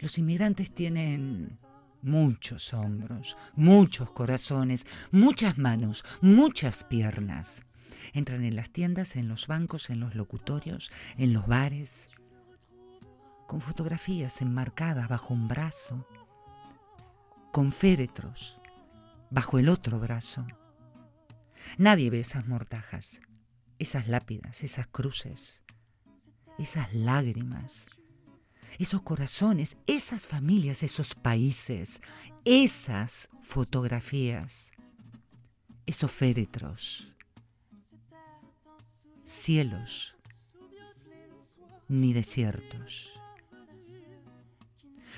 Los 0.05 0.19
inmigrantes 0.19 0.71
tienen 0.71 1.59
muchos 2.03 2.75
hombros, 2.75 3.39
muchos 3.55 4.11
corazones, 4.11 4.87
muchas 5.13 5.57
manos, 5.57 6.05
muchas 6.21 6.85
piernas. 6.85 7.63
Entran 8.13 8.45
en 8.45 8.55
las 8.55 8.69
tiendas, 8.69 9.17
en 9.17 9.29
los 9.29 9.47
bancos, 9.47 9.89
en 9.89 10.01
los 10.01 10.15
locutorios, 10.15 10.93
en 11.17 11.33
los 11.33 11.47
bares, 11.47 12.11
con 13.47 13.63
fotografías 13.63 14.43
enmarcadas 14.43 15.09
bajo 15.09 15.33
un 15.33 15.49
brazo, 15.49 16.07
con 17.51 17.73
féretros 17.73 18.61
bajo 19.31 19.59
el 19.59 19.71
otro 19.71 19.99
brazo. 20.01 20.47
Nadie 21.79 22.11
ve 22.11 22.21
esas 22.21 22.47
mortajas, 22.47 23.23
esas 23.79 24.07
lápidas, 24.07 24.65
esas 24.65 24.87
cruces, 24.87 25.65
esas 26.59 26.93
lágrimas, 26.93 27.89
esos 28.79 29.03
corazones, 29.03 29.77
esas 29.87 30.27
familias, 30.27 30.83
esos 30.83 31.15
países, 31.15 32.01
esas 32.45 33.29
fotografías, 33.43 34.73
esos 35.87 36.11
féretros, 36.11 37.13
cielos 39.25 40.17
ni 41.89 42.13
desiertos. 42.13 43.11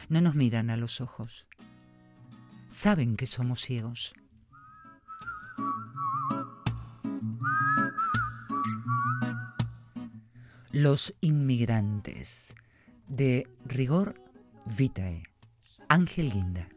No 0.08 0.20
nos 0.20 0.34
miran 0.34 0.70
a 0.70 0.76
los 0.76 1.00
ojos. 1.00 1.46
Saben 2.68 3.16
que 3.16 3.26
somos 3.26 3.60
ciegos. 3.60 4.14
Los 10.72 11.14
inmigrantes 11.22 12.54
de 13.08 13.46
Rigor 13.64 14.20
Vitae. 14.66 15.22
Ángel 15.88 16.32
Guinda. 16.32 16.68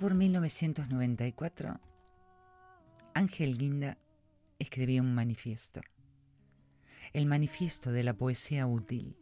Por 0.00 0.14
1994, 0.14 1.78
Ángel 3.12 3.58
Guinda 3.58 3.98
escribía 4.58 5.02
un 5.02 5.14
manifiesto. 5.14 5.82
El 7.12 7.26
manifiesto 7.26 7.92
de 7.92 8.02
la 8.02 8.14
poesía 8.14 8.66
útil. 8.66 9.18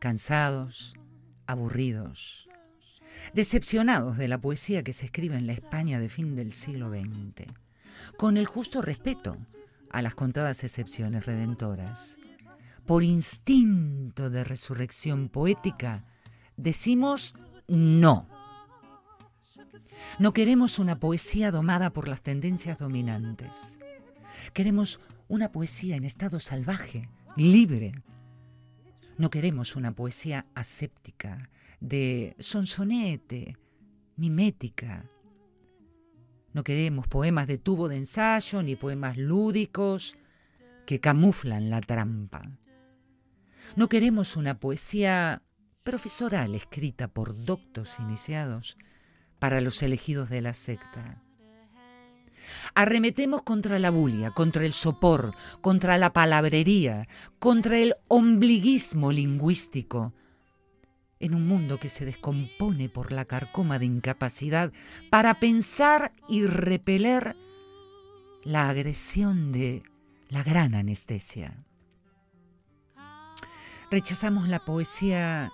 Cansados, 0.00 0.94
aburridos, 1.46 2.48
decepcionados 3.34 4.18
de 4.18 4.26
la 4.26 4.40
poesía 4.40 4.82
que 4.82 4.92
se 4.92 5.04
escribe 5.04 5.36
en 5.36 5.46
la 5.46 5.52
España 5.52 6.00
de 6.00 6.08
fin 6.08 6.34
del 6.34 6.52
siglo 6.52 6.90
XX, 6.90 7.46
con 8.16 8.36
el 8.36 8.46
justo 8.46 8.82
respeto 8.82 9.36
a 9.90 10.02
las 10.02 10.16
contadas 10.16 10.64
excepciones 10.64 11.24
redentoras. 11.24 12.18
Por 12.84 13.04
instinto 13.04 14.28
de 14.28 14.42
resurrección 14.42 15.28
poética, 15.28 16.04
decimos 16.56 17.34
no. 17.68 18.37
No 20.18 20.32
queremos 20.32 20.78
una 20.78 20.98
poesía 20.98 21.50
domada 21.50 21.92
por 21.92 22.08
las 22.08 22.22
tendencias 22.22 22.78
dominantes. 22.78 23.78
Queremos 24.54 25.00
una 25.28 25.52
poesía 25.52 25.96
en 25.96 26.04
estado 26.04 26.40
salvaje, 26.40 27.08
libre. 27.36 27.92
No 29.16 29.30
queremos 29.30 29.76
una 29.76 29.92
poesía 29.92 30.46
aséptica, 30.54 31.50
de 31.80 32.36
sonsonete, 32.38 33.56
mimética. 34.16 35.04
No 36.52 36.64
queremos 36.64 37.06
poemas 37.06 37.46
de 37.46 37.58
tubo 37.58 37.88
de 37.88 37.96
ensayo 37.96 38.62
ni 38.62 38.74
poemas 38.76 39.16
lúdicos 39.16 40.16
que 40.86 41.00
camuflan 41.00 41.70
la 41.70 41.80
trampa. 41.80 42.42
No 43.76 43.88
queremos 43.88 44.36
una 44.36 44.58
poesía 44.58 45.42
profesoral 45.82 46.54
escrita 46.54 47.08
por 47.08 47.44
doctos 47.44 47.98
iniciados 47.98 48.76
para 49.38 49.60
los 49.60 49.82
elegidos 49.82 50.28
de 50.28 50.40
la 50.40 50.54
secta. 50.54 51.22
Arremetemos 52.74 53.42
contra 53.42 53.78
la 53.78 53.90
bulia, 53.90 54.30
contra 54.30 54.64
el 54.64 54.72
sopor, 54.72 55.34
contra 55.60 55.98
la 55.98 56.12
palabrería, 56.12 57.08
contra 57.38 57.78
el 57.78 57.96
ombliguismo 58.08 59.12
lingüístico, 59.12 60.14
en 61.20 61.34
un 61.34 61.46
mundo 61.46 61.78
que 61.78 61.88
se 61.88 62.04
descompone 62.04 62.88
por 62.88 63.12
la 63.12 63.24
carcoma 63.24 63.78
de 63.78 63.86
incapacidad 63.86 64.72
para 65.10 65.40
pensar 65.40 66.12
y 66.28 66.46
repeler 66.46 67.36
la 68.44 68.68
agresión 68.68 69.52
de 69.52 69.82
la 70.28 70.42
gran 70.42 70.74
anestesia. 70.74 71.64
Rechazamos 73.90 74.48
la 74.48 74.64
poesía 74.64 75.50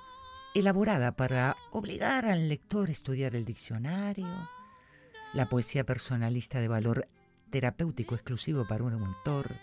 elaborada 0.55 1.13
para 1.13 1.57
obligar 1.73 2.27
al 2.27 2.49
lector 2.49 2.89
a 2.89 2.93
estudiar 2.93 3.35
el 3.35 3.45
diccionario, 3.45 4.49
la 5.33 5.49
poesía 5.49 5.85
personalista 5.85 6.61
de 6.61 6.69
valor 6.69 7.09
terapéutico 7.51 8.15
exclusivo 8.15 8.67
para 8.67 8.85
un 8.85 8.95
autor, 8.95 9.57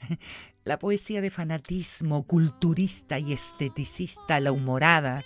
la 0.64 0.78
poesía 0.78 1.20
de 1.20 1.30
fanatismo 1.30 2.24
culturista 2.24 3.18
y 3.18 3.32
esteticista, 3.32 4.40
la 4.40 4.52
humorada, 4.52 5.24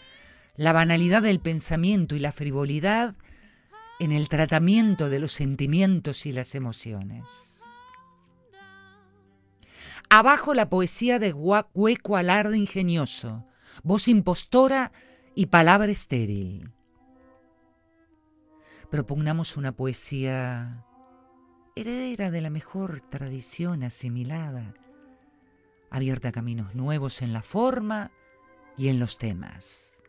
la 0.56 0.72
banalidad 0.72 1.22
del 1.22 1.40
pensamiento 1.40 2.14
y 2.14 2.18
la 2.18 2.32
frivolidad 2.32 3.16
en 3.98 4.12
el 4.12 4.28
tratamiento 4.28 5.08
de 5.08 5.18
los 5.18 5.32
sentimientos 5.32 6.26
y 6.26 6.32
las 6.32 6.54
emociones. 6.54 7.62
Abajo 10.08 10.54
la 10.54 10.68
poesía 10.68 11.18
de 11.18 11.32
hueco 11.32 12.16
alarde 12.16 12.58
ingenioso, 12.58 13.46
voz 13.82 14.08
impostora 14.08 14.92
y 15.34 15.46
palabra 15.46 15.90
estéril. 15.90 16.70
Propugnamos 18.90 19.56
una 19.56 19.72
poesía 19.72 20.84
heredera 21.76 22.30
de 22.30 22.40
la 22.40 22.50
mejor 22.50 23.00
tradición 23.08 23.84
asimilada, 23.84 24.74
abierta 25.90 26.28
a 26.28 26.32
caminos 26.32 26.74
nuevos 26.74 27.22
en 27.22 27.32
la 27.32 27.42
forma 27.42 28.10
y 28.76 28.88
en 28.88 28.98
los 28.98 29.18
temas. 29.18 30.02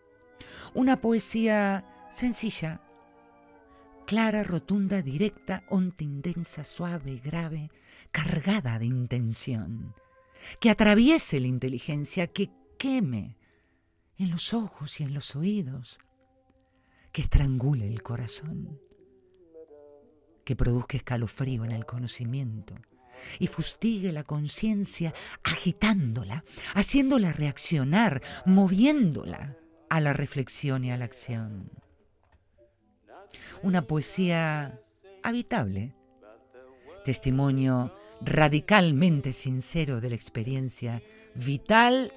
Una 0.74 1.02
poesía 1.02 1.86
sencilla, 2.12 2.82
clara, 4.06 4.44
rotunda, 4.44 5.02
directa, 5.02 5.64
intensa, 6.00 6.64
suave, 6.64 7.22
grave, 7.24 7.70
cargada 8.12 8.80
de 8.80 8.86
intención, 8.86 9.94
que 10.60 10.70
atraviese 10.70 11.40
la 11.40 11.48
inteligencia, 11.48 12.28
que 12.28 12.50
queme 12.78 13.38
en 14.24 14.32
los 14.32 14.54
ojos 14.54 15.00
y 15.00 15.04
en 15.04 15.14
los 15.14 15.36
oídos, 15.36 16.00
que 17.12 17.24
estrangule 17.24 17.88
el 17.88 18.04
corazón, 18.04 18.80
que 20.46 20.56
produzca 20.56 20.98
escalofrío 20.98 21.66
en 21.66 21.72
el 21.72 21.86
conocimiento 21.86 22.76
y 23.40 23.48
fustigue 23.48 24.12
la 24.12 24.24
conciencia 24.24 25.14
agitándola, 25.44 26.44
haciéndola 26.74 27.34
reaccionar, 27.34 28.22
moviéndola 28.46 29.58
a 29.90 30.00
la 30.00 30.14
reflexión 30.14 30.86
y 30.86 30.92
a 30.92 30.98
la 30.98 31.06
acción. 31.06 31.72
Una 33.64 33.88
poesía 33.88 34.80
habitable, 35.24 35.96
testimonio 37.06 37.96
radicalmente 38.22 39.34
sincero 39.34 40.00
de 40.00 40.10
la 40.10 40.16
experiencia 40.16 41.02
vital 41.34 42.14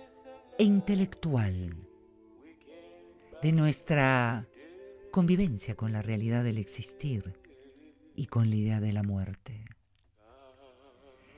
e 0.59 0.65
intelectual 0.65 1.89
de 3.45 3.53
nuestra 3.53 4.49
convivencia 5.11 5.75
con 5.75 5.93
la 5.93 6.01
realidad 6.01 6.45
del 6.45 6.57
existir 6.57 7.39
y 8.17 8.25
con 8.25 8.49
la 8.49 8.57
idea 8.57 8.81
de 8.81 8.95
la 8.95 9.03
muerte. 9.03 9.67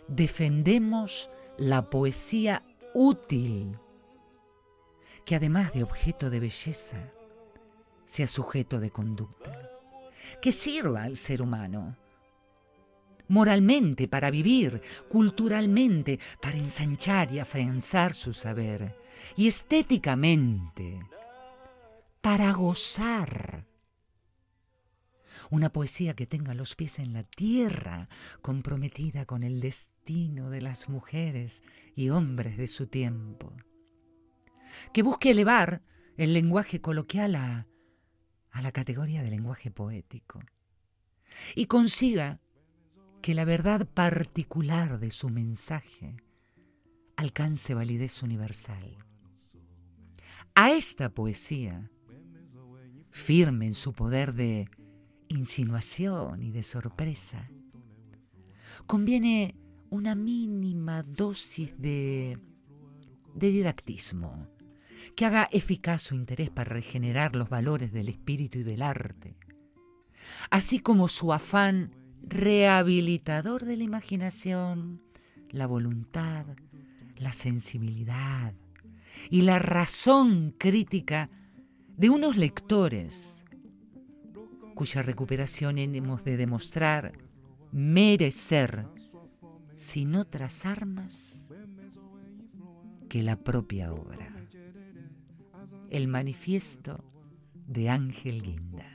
Defendemos 0.06 1.30
la 1.58 1.90
poesía 1.90 2.62
útil, 2.94 3.76
que 5.24 5.34
además 5.34 5.72
de 5.72 5.82
objeto 5.82 6.30
de 6.30 6.38
belleza, 6.38 7.12
sea 8.04 8.28
sujeto 8.28 8.78
de 8.78 8.92
conducta, 8.92 9.68
que 10.40 10.52
sirva 10.52 11.02
al 11.02 11.16
ser 11.16 11.42
humano 11.42 11.96
moralmente 13.26 14.06
para 14.06 14.30
vivir, 14.30 14.80
culturalmente 15.08 16.20
para 16.40 16.56
ensanchar 16.56 17.32
y 17.32 17.40
afianzar 17.40 18.14
su 18.14 18.32
saber, 18.32 18.96
y 19.34 19.48
estéticamente 19.48 21.00
para 22.26 22.52
gozar. 22.52 23.68
Una 25.48 25.70
poesía 25.70 26.16
que 26.16 26.26
tenga 26.26 26.54
los 26.54 26.74
pies 26.74 26.98
en 26.98 27.12
la 27.12 27.22
tierra, 27.22 28.08
comprometida 28.42 29.26
con 29.26 29.44
el 29.44 29.60
destino 29.60 30.50
de 30.50 30.60
las 30.60 30.88
mujeres 30.88 31.62
y 31.94 32.08
hombres 32.08 32.56
de 32.56 32.66
su 32.66 32.88
tiempo. 32.88 33.52
Que 34.92 35.04
busque 35.04 35.30
elevar 35.30 35.84
el 36.16 36.32
lenguaje 36.32 36.80
coloquial 36.80 37.36
a, 37.36 37.68
la 38.60 38.72
categoría 38.72 39.22
de 39.22 39.30
lenguaje 39.30 39.70
poético. 39.70 40.40
Y 41.54 41.66
consiga 41.66 42.40
que 43.22 43.34
la 43.34 43.44
verdad 43.44 43.86
particular 43.86 44.98
de 44.98 45.12
su 45.12 45.28
mensaje 45.28 46.16
alcance 47.14 47.72
validez 47.72 48.20
universal. 48.24 48.98
A 50.56 50.72
esta 50.72 51.10
poesía, 51.10 51.88
firme 53.16 53.64
en 53.64 53.72
su 53.72 53.94
poder 53.94 54.34
de 54.34 54.68
insinuación 55.28 56.42
y 56.42 56.50
de 56.50 56.62
sorpresa, 56.62 57.50
conviene 58.86 59.56
una 59.88 60.14
mínima 60.14 61.02
dosis 61.02 61.80
de, 61.80 62.38
de 63.34 63.50
didactismo 63.50 64.46
que 65.16 65.24
haga 65.24 65.48
eficaz 65.50 66.02
su 66.02 66.14
interés 66.14 66.50
para 66.50 66.68
regenerar 66.68 67.34
los 67.34 67.48
valores 67.48 67.90
del 67.90 68.10
espíritu 68.10 68.58
y 68.58 68.64
del 68.64 68.82
arte, 68.82 69.34
así 70.50 70.78
como 70.78 71.08
su 71.08 71.32
afán 71.32 71.96
rehabilitador 72.22 73.64
de 73.64 73.78
la 73.78 73.84
imaginación, 73.84 75.00
la 75.48 75.66
voluntad, 75.66 76.44
la 77.16 77.32
sensibilidad 77.32 78.52
y 79.30 79.40
la 79.40 79.58
razón 79.58 80.54
crítica 80.58 81.30
de 81.96 82.10
unos 82.10 82.36
lectores 82.36 83.44
cuya 84.74 85.02
recuperación 85.02 85.78
hemos 85.78 86.22
de 86.24 86.36
demostrar 86.36 87.12
merecer 87.72 88.86
sin 89.74 90.14
otras 90.14 90.66
armas 90.66 91.50
que 93.08 93.22
la 93.22 93.36
propia 93.36 93.92
obra. 93.92 94.34
El 95.88 96.08
manifiesto 96.08 97.02
de 97.66 97.88
Ángel 97.88 98.42
Guinda. 98.42 98.86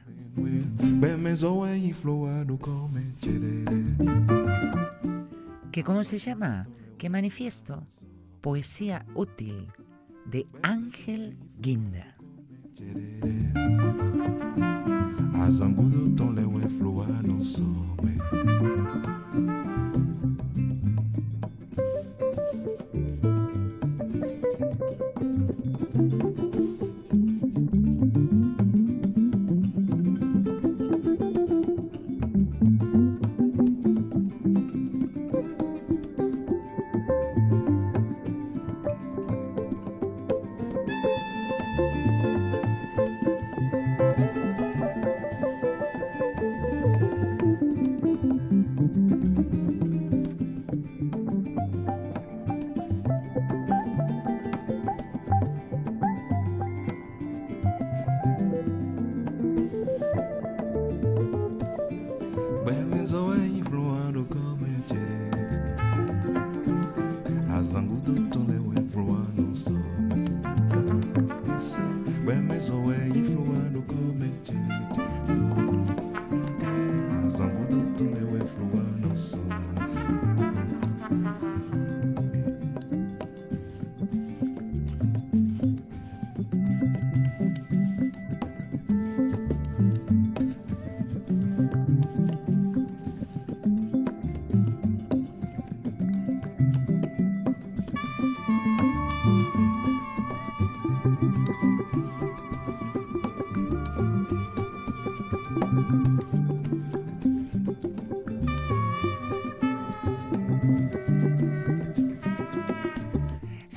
¿Qué 5.72 5.84
cómo 5.84 6.04
se 6.04 6.18
llama? 6.20 6.68
¿Qué 6.98 7.10
manifiesto? 7.10 7.88
Poesía 8.42 9.06
útil 9.16 9.68
de 10.26 10.46
Ángel 10.62 11.38
Guinda. 11.60 12.11
Azangudo 15.34 16.10
tão 16.16 16.30
leu 16.30 16.60
é 16.64 16.70
flua 16.70 17.06
não. 17.24 17.42
E 63.46 63.64
floa 63.64 64.12
no 64.12 64.26
come 64.26 64.84
chere. 64.88 65.31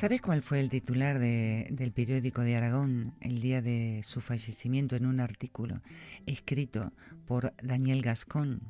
¿Sabes 0.04 0.20
cuál 0.20 0.42
fue 0.42 0.60
el 0.60 0.68
titular 0.68 1.18
de- 1.18 1.66
del 1.70 1.90
periódico 1.90 2.42
de 2.42 2.56
Aragón 2.56 3.14
el 3.22 3.40
día 3.40 3.62
de 3.62 4.02
su 4.04 4.20
fallecimiento 4.20 4.96
en 4.96 5.06
un 5.06 5.18
artículo 5.18 5.80
escrito 6.26 6.92
por 7.24 7.54
Daniel 7.62 8.02
Gascón? 8.02 8.60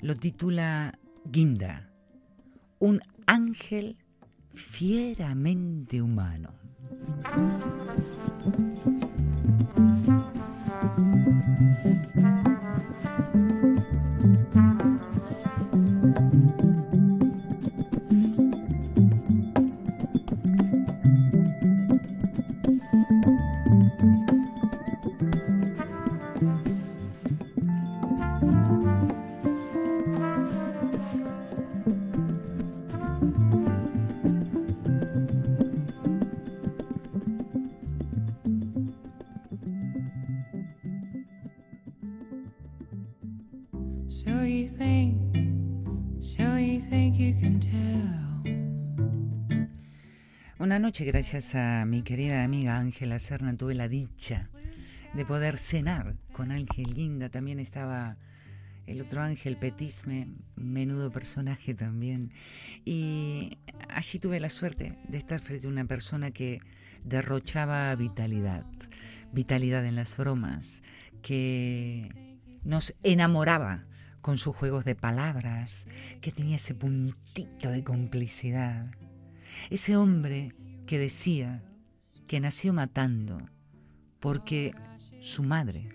Lo 0.00 0.16
titula 0.16 0.98
Guinda, 1.24 1.88
un 2.80 3.00
ángel 3.28 3.96
fieramente 4.54 6.02
humano. 6.02 6.52
Una 50.66 50.80
noche, 50.80 51.04
gracias 51.04 51.54
a 51.54 51.84
mi 51.84 52.02
querida 52.02 52.42
amiga 52.42 52.76
Ángela 52.76 53.20
Serna, 53.20 53.56
tuve 53.56 53.76
la 53.76 53.86
dicha 53.86 54.50
de 55.14 55.24
poder 55.24 55.60
cenar 55.60 56.16
con 56.32 56.50
Ángel 56.50 56.92
Guinda. 56.92 57.28
También 57.28 57.60
estaba 57.60 58.16
el 58.84 59.00
otro 59.00 59.22
Ángel 59.22 59.56
Petisme, 59.58 60.26
menudo 60.56 61.12
personaje 61.12 61.72
también. 61.72 62.32
Y 62.84 63.58
allí 63.88 64.18
tuve 64.18 64.40
la 64.40 64.50
suerte 64.50 64.98
de 65.06 65.18
estar 65.18 65.38
frente 65.38 65.68
a 65.68 65.70
una 65.70 65.84
persona 65.84 66.32
que 66.32 66.58
derrochaba 67.04 67.94
vitalidad, 67.94 68.66
vitalidad 69.32 69.86
en 69.86 69.94
las 69.94 70.16
bromas, 70.16 70.82
que 71.22 72.10
nos 72.64 72.92
enamoraba 73.04 73.84
con 74.20 74.36
sus 74.36 74.56
juegos 74.56 74.84
de 74.84 74.96
palabras, 74.96 75.86
que 76.20 76.32
tenía 76.32 76.56
ese 76.56 76.74
puntito 76.74 77.70
de 77.70 77.84
complicidad. 77.84 78.90
Ese 79.70 79.96
hombre 79.96 80.54
que 80.86 80.98
decía 80.98 81.62
que 82.26 82.40
nació 82.40 82.72
matando 82.72 83.38
porque 84.20 84.74
su 85.20 85.42
madre 85.42 85.88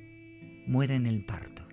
muere 0.67 0.95
en 0.95 1.05
el 1.05 1.25
parto. 1.25 1.63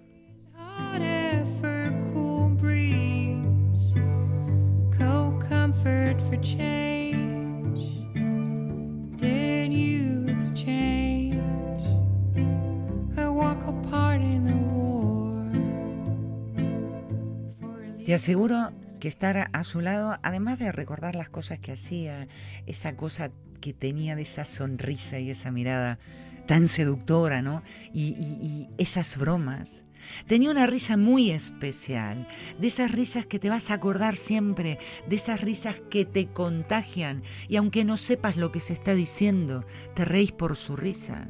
Te 18.08 18.14
aseguro 18.14 18.72
que 18.98 19.08
estar 19.08 19.50
a 19.52 19.64
su 19.64 19.80
lado, 19.80 20.18
además 20.22 20.58
de 20.58 20.72
recordar 20.72 21.14
las 21.14 21.28
cosas 21.28 21.58
que 21.58 21.72
hacía, 21.72 22.28
esa 22.66 22.96
cosa 22.96 23.30
que 23.60 23.72
tenía 23.72 24.16
de 24.16 24.22
esa 24.22 24.44
sonrisa 24.44 25.18
y 25.18 25.30
esa 25.30 25.50
mirada 25.50 25.98
tan 26.46 26.66
seductora, 26.66 27.42
¿no? 27.42 27.62
Y, 27.92 28.68
esas 28.78 29.18
bromas. 29.18 29.84
Tenía 30.26 30.50
una 30.50 30.66
risa 30.66 30.96
muy 30.96 31.30
especial, 31.30 32.26
de 32.58 32.68
esas 32.68 32.92
risas 32.92 33.26
que 33.26 33.38
te 33.38 33.50
vas 33.50 33.70
a 33.70 33.74
acordar 33.74 34.16
siempre, 34.16 34.78
de 35.06 35.16
esas 35.16 35.42
risas 35.42 35.76
que 35.90 36.06
te 36.06 36.28
contagian 36.28 37.22
y 37.48 37.56
aunque 37.56 37.84
no 37.84 37.98
sepas 37.98 38.36
lo 38.36 38.50
que 38.50 38.60
se 38.60 38.72
está 38.72 38.94
diciendo, 38.94 39.66
te 39.94 40.06
reís 40.06 40.32
por 40.32 40.56
su 40.56 40.76
risa, 40.76 41.28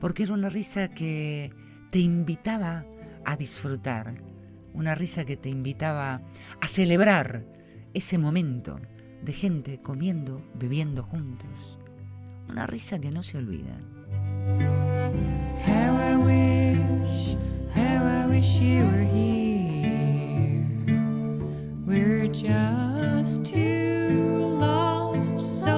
porque 0.00 0.22
era 0.22 0.32
una 0.32 0.48
risa 0.48 0.88
que 0.88 1.52
te 1.90 1.98
invitaba 1.98 2.86
a 3.26 3.36
disfrutar, 3.36 4.14
una 4.72 4.94
risa 4.94 5.24
que 5.24 5.36
te 5.36 5.48
invitaba 5.48 6.22
a 6.60 6.68
celebrar 6.68 7.44
ese 7.94 8.18
momento 8.18 8.80
de 9.22 9.32
gente 9.32 9.80
comiendo, 9.80 10.42
bebiendo 10.54 11.02
juntos. 11.02 11.78
Una 12.48 12.66
risa 12.66 12.98
que 12.98 13.10
no 13.10 13.22
se 13.22 13.38
olvida. 13.38 13.78
How 15.66 15.98
I 15.98 16.16
wish, 16.16 17.36
how 17.74 18.04
I 18.06 18.26
wish 18.26 18.60
you 18.60 18.84
were 18.84 19.04
here. 19.04 19.38
Just 22.30 23.44
two 23.44 24.58
lost 24.60 25.40
souls 25.40 25.77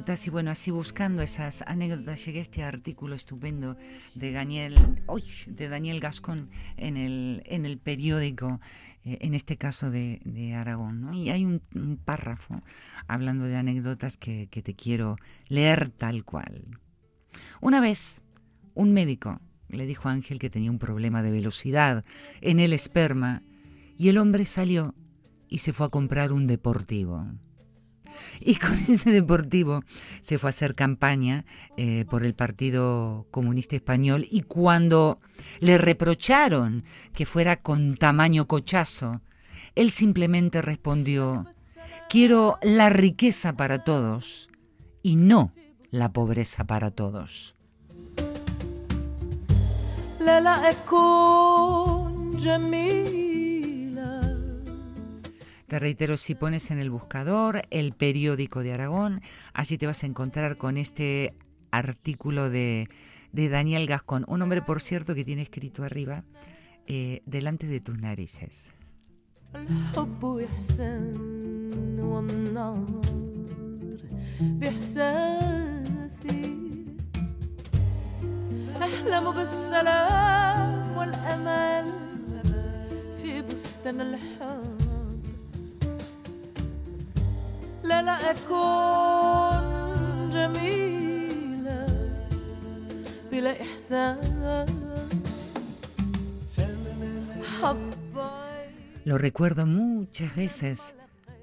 y 0.00 0.30
bueno, 0.30 0.50
así 0.50 0.70
buscando 0.70 1.22
esas 1.22 1.62
anécdotas 1.66 2.24
llegué 2.24 2.38
a 2.38 2.42
este 2.42 2.62
artículo 2.62 3.14
estupendo 3.14 3.76
de 4.14 4.32
Daniel, 4.32 5.04
de 5.46 5.68
Daniel 5.68 6.00
Gascón 6.00 6.48
en 6.78 6.96
el, 6.96 7.42
en 7.44 7.66
el 7.66 7.76
periódico, 7.76 8.60
eh, 9.04 9.18
en 9.20 9.34
este 9.34 9.58
caso 9.58 9.90
de, 9.90 10.22
de 10.24 10.54
Aragón. 10.54 11.12
Y 11.12 11.28
hay 11.28 11.44
un, 11.44 11.60
un 11.74 11.98
párrafo 11.98 12.62
hablando 13.08 13.44
de 13.44 13.56
anécdotas 13.56 14.16
que, 14.16 14.48
que 14.50 14.62
te 14.62 14.74
quiero 14.74 15.16
leer 15.48 15.90
tal 15.90 16.24
cual. 16.24 16.78
Una 17.60 17.80
vez, 17.80 18.22
un 18.72 18.94
médico 18.94 19.38
le 19.68 19.84
dijo 19.84 20.08
a 20.08 20.12
Ángel 20.12 20.38
que 20.38 20.48
tenía 20.48 20.70
un 20.70 20.78
problema 20.78 21.22
de 21.22 21.30
velocidad 21.30 22.06
en 22.40 22.58
el 22.58 22.72
esperma 22.72 23.42
y 23.98 24.08
el 24.08 24.16
hombre 24.16 24.46
salió 24.46 24.94
y 25.46 25.58
se 25.58 25.74
fue 25.74 25.86
a 25.86 25.90
comprar 25.90 26.32
un 26.32 26.46
deportivo. 26.46 27.26
Y 28.40 28.56
con 28.56 28.74
ese 28.88 29.10
deportivo 29.10 29.82
se 30.20 30.38
fue 30.38 30.48
a 30.48 30.50
hacer 30.50 30.74
campaña 30.74 31.44
eh, 31.76 32.04
por 32.08 32.24
el 32.24 32.34
Partido 32.34 33.26
Comunista 33.30 33.76
Español 33.76 34.26
y 34.30 34.42
cuando 34.42 35.20
le 35.60 35.78
reprocharon 35.78 36.84
que 37.14 37.26
fuera 37.26 37.62
con 37.62 37.96
tamaño 37.96 38.46
cochazo, 38.46 39.20
él 39.74 39.90
simplemente 39.90 40.62
respondió, 40.62 41.46
quiero 42.08 42.58
la 42.62 42.90
riqueza 42.90 43.56
para 43.56 43.84
todos 43.84 44.48
y 45.02 45.16
no 45.16 45.52
la 45.90 46.12
pobreza 46.12 46.64
para 46.64 46.90
todos. 46.90 47.54
لا 55.69 55.69
أكون 55.69 55.69
جميلة 55.69 55.69
Te 55.69 55.79
reitero, 55.79 56.17
si 56.17 56.35
pones 56.35 56.69
en 56.71 56.77
el 56.77 56.91
buscador 56.91 57.63
el 57.71 57.93
periódico 57.93 58.61
de 58.61 58.73
Aragón, 58.73 59.21
allí 59.53 59.77
te 59.77 59.87
vas 59.87 60.03
a 60.03 60.07
encontrar 60.07 60.57
con 60.57 60.77
este 60.77 61.33
artículo 61.71 62.49
de, 62.51 62.87
de 63.31 63.49
Daniel 63.49 63.87
Gascón, 63.87 64.25
un 64.27 64.41
hombre, 64.43 64.61
por 64.61 64.79
cierto, 64.79 65.15
que 65.15 65.25
tiene 65.25 65.41
escrito 65.41 65.83
arriba, 65.83 66.23
eh, 66.87 67.21
delante 67.25 67.65
de 67.67 67.79
tus 67.79 67.97
narices. 67.97 68.71
الحب 69.55 70.23
وإحسان 70.23 71.99
والنار 71.99 72.85
بإحساسي 74.41 76.55
أحلم 78.81 79.31
بالسلام 79.31 80.97
والأمان 80.97 81.85
في 83.21 83.41
بستان 83.41 84.01
الحب 84.01 84.78
لا 87.89 88.01
لا 88.01 88.31
أكون 88.31 90.29
جميلة 90.29 91.85
بلا 93.31 93.61
إحسان 93.61 94.65
حباي 97.61 98.35
Lo 99.05 99.19
recuerdo 99.19 99.67
muchas 99.67 100.35
veces 100.35 100.95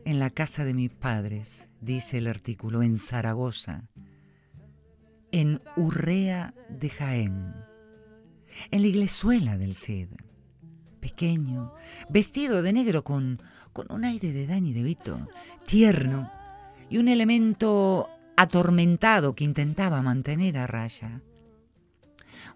en 0.04 0.18
la 0.18 0.30
casa 0.30 0.64
de 0.64 0.74
mis 0.74 0.90
padres, 0.90 1.68
dice 1.80 2.18
el 2.18 2.26
artículo, 2.26 2.82
en 2.82 2.98
Zaragoza, 2.98 3.88
en 5.30 5.60
Urrea 5.76 6.54
de 6.68 6.90
Jaén, 6.90 7.54
en 8.72 8.82
la 8.82 8.88
iglesuela 8.88 9.56
del 9.58 9.76
Cid, 9.76 10.08
pequeño, 11.00 11.72
vestido 12.08 12.62
de 12.62 12.72
negro 12.72 13.04
con, 13.04 13.40
con 13.72 13.90
un 13.90 14.04
aire 14.04 14.32
de 14.32 14.46
Dani 14.48 14.72
de 14.72 14.82
Vito, 14.82 15.28
tierno 15.66 16.30
y 16.89 16.97
un 16.97 17.07
elemento 17.07 18.09
atormentado 18.35 19.35
que 19.35 19.43
intentaba 19.43 20.01
mantener 20.01 20.57
a 20.57 20.67
raya. 20.67 21.21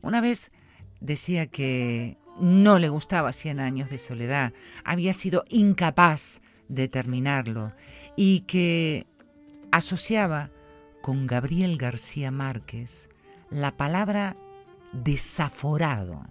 Una 0.02 0.22
vez 0.22 0.52
decía 1.00 1.48
que 1.48 2.18
no 2.40 2.80
le 2.80 2.90
gustaba 2.90 3.34
Cien 3.34 3.60
años 3.60 3.90
de 3.90 3.98
soledad, 3.98 4.54
había 4.84 5.14
sido 5.14 5.44
incapaz 5.50 6.42
de 6.70 6.88
terminarlo 6.88 7.74
y 8.16 8.42
que 8.42 9.06
asociaba 9.72 10.50
con 11.02 11.28
Gabriel 11.28 11.78
García 11.78 12.32
Márquez 12.32 13.10
la 13.50 13.76
palabra 13.76 14.38
desaforado. 14.94 16.24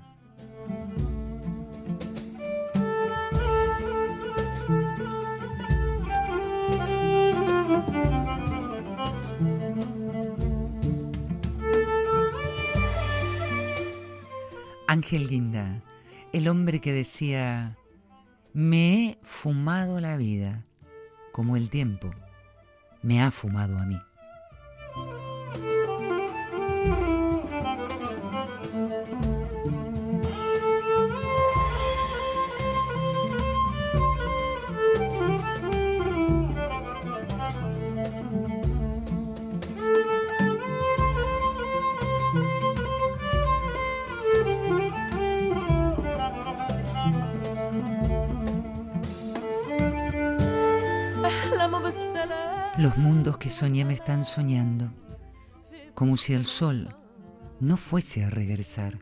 Ángel 14.87 15.28
Guinda, 15.28 15.83
el 16.33 16.49
hombre 16.49 16.81
que 16.81 16.93
decía, 16.93 17.76
me 18.53 19.11
he 19.11 19.18
fumado 19.22 20.01
la 20.01 20.16
vida 20.16 20.64
como 21.33 21.57
el 21.57 21.70
tiempo 21.70 22.11
me 23.03 23.22
ha 23.22 23.31
fumado 23.31 23.78
a 23.78 23.87
mí. 23.87 23.99
Los 52.81 52.97
mundos 52.97 53.37
que 53.37 53.51
soñé 53.51 53.85
me 53.85 53.93
están 53.93 54.24
soñando, 54.24 54.91
como 55.93 56.16
si 56.16 56.33
el 56.33 56.47
sol 56.47 56.97
no 57.61 57.76
fuese 57.76 58.24
a 58.24 58.31
regresar. 58.31 58.99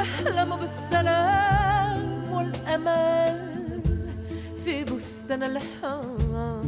أحلم 0.00 0.56
بالسلام 0.56 2.32
والأمل 2.32 3.80
في 4.64 4.84
بستان 4.84 5.42
الحياة 5.42 6.62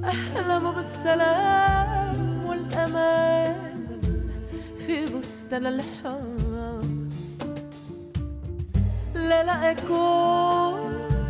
أحلم 0.05 0.71
بالسلام 0.77 2.04
الأمان 2.75 3.55
في 4.87 5.05
بستان 5.07 5.67
الحب 5.67 7.09
لا 9.15 9.45
لا 9.45 9.71
أكون 9.71 10.81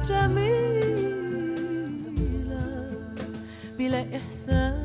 جميلة 0.09 1.05
بلا 3.79 4.05
إحسان. 4.17 4.84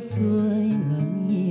suối 0.00 0.64
ngàn 0.64 1.28
nhịp 1.28 1.47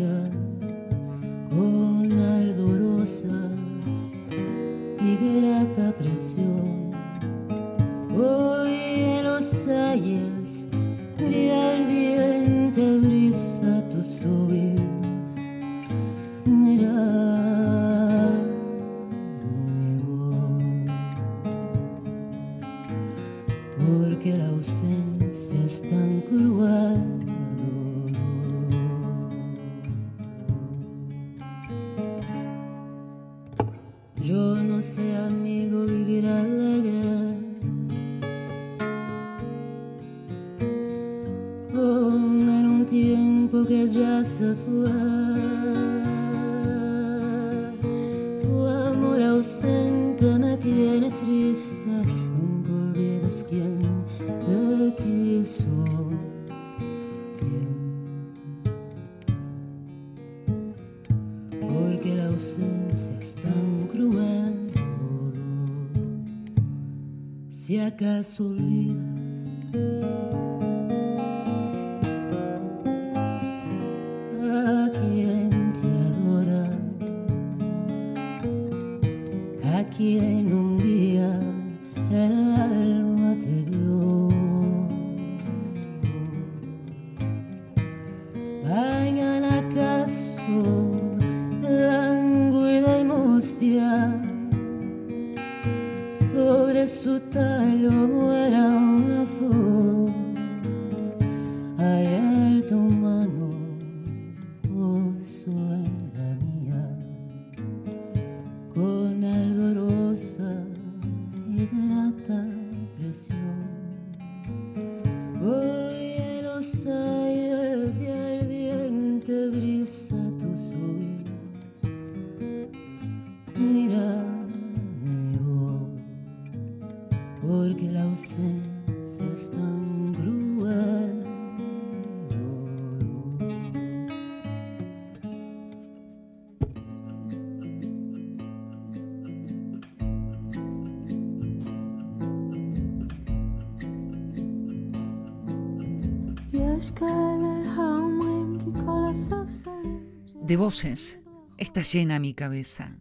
voces 150.68 151.22
está 151.58 151.82
llena 151.82 152.20
mi 152.20 152.34
cabeza. 152.34 153.00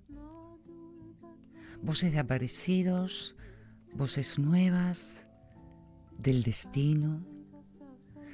Voces 1.83 2.13
de 2.13 2.21
aparecidos, 2.21 3.35
voces 3.93 4.39
nuevas, 4.39 5.27
del 6.17 6.45
destino, 6.45 7.27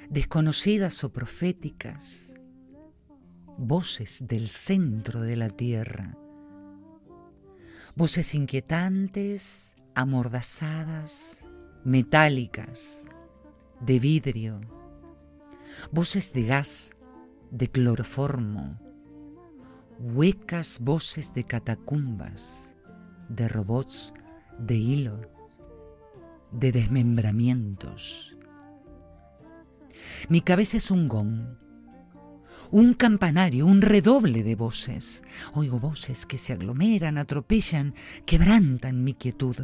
desconocidas 0.07 1.03
o 1.03 1.11
proféticas, 1.11 2.35
voces 3.57 4.19
del 4.27 4.49
centro 4.49 5.21
de 5.21 5.35
la 5.35 5.49
tierra, 5.49 6.15
voces 7.95 8.35
inquietantes, 8.35 9.75
amordazadas, 9.95 11.47
metálicas, 11.83 13.07
de 13.79 13.97
vidrio, 13.97 14.61
voces 15.91 16.33
de 16.33 16.43
gas, 16.43 16.91
de 17.49 17.67
cloroformo, 17.71 18.92
huecas 20.03 20.79
voces 20.79 21.33
de 21.33 21.45
catacumbas, 21.45 22.75
de 23.29 23.47
robots 23.47 24.13
de 24.59 24.75
hilo, 24.75 25.21
de 26.51 26.73
desmembramientos. 26.73 28.35
Mi 30.27 30.41
cabeza 30.41 30.75
es 30.75 30.91
un 30.91 31.07
gong, 31.07 31.57
un 32.69 32.93
campanario, 32.95 33.65
un 33.65 33.81
redoble 33.81 34.43
de 34.43 34.55
voces. 34.55 35.23
Oigo 35.53 35.79
voces 35.79 36.25
que 36.25 36.37
se 36.37 36.51
aglomeran, 36.51 37.17
atropellan, 37.17 37.95
quebrantan 38.25 39.05
mi 39.05 39.13
quietud, 39.13 39.55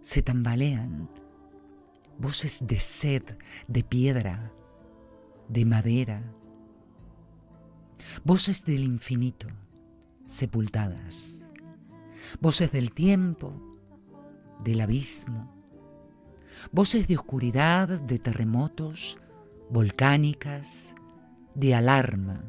se 0.00 0.22
tambalean. 0.22 1.10
Voces 2.18 2.66
de 2.66 2.80
sed, 2.80 3.24
de 3.68 3.84
piedra, 3.84 4.52
de 5.48 5.64
madera. 5.66 6.39
Voces 8.22 8.66
del 8.66 8.84
infinito, 8.84 9.46
sepultadas. 10.26 11.46
Voces 12.38 12.70
del 12.70 12.92
tiempo, 12.92 13.80
del 14.62 14.82
abismo. 14.82 15.50
Voces 16.70 17.08
de 17.08 17.16
oscuridad, 17.16 17.88
de 17.88 18.18
terremotos, 18.18 19.18
volcánicas, 19.70 20.94
de 21.54 21.74
alarma. 21.74 22.44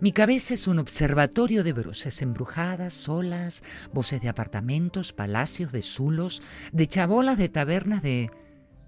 Mi 0.00 0.12
cabeza 0.12 0.54
es 0.54 0.68
un 0.68 0.78
observatorio 0.78 1.64
de 1.64 1.72
voces 1.72 2.22
embrujadas, 2.22 2.94
solas, 2.94 3.64
voces 3.92 4.20
de 4.20 4.28
apartamentos, 4.28 5.12
palacios, 5.12 5.72
de 5.72 5.82
zulos, 5.82 6.42
de 6.70 6.86
chabolas, 6.86 7.38
de 7.38 7.48
tabernas, 7.48 8.02
de, 8.04 8.30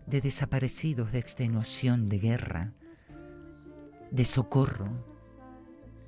de 0.07 0.21
desaparecidos, 0.21 1.11
de 1.11 1.19
extenuación, 1.19 2.09
de 2.09 2.19
guerra, 2.21 2.73
de 4.11 4.25
socorro, 4.25 4.89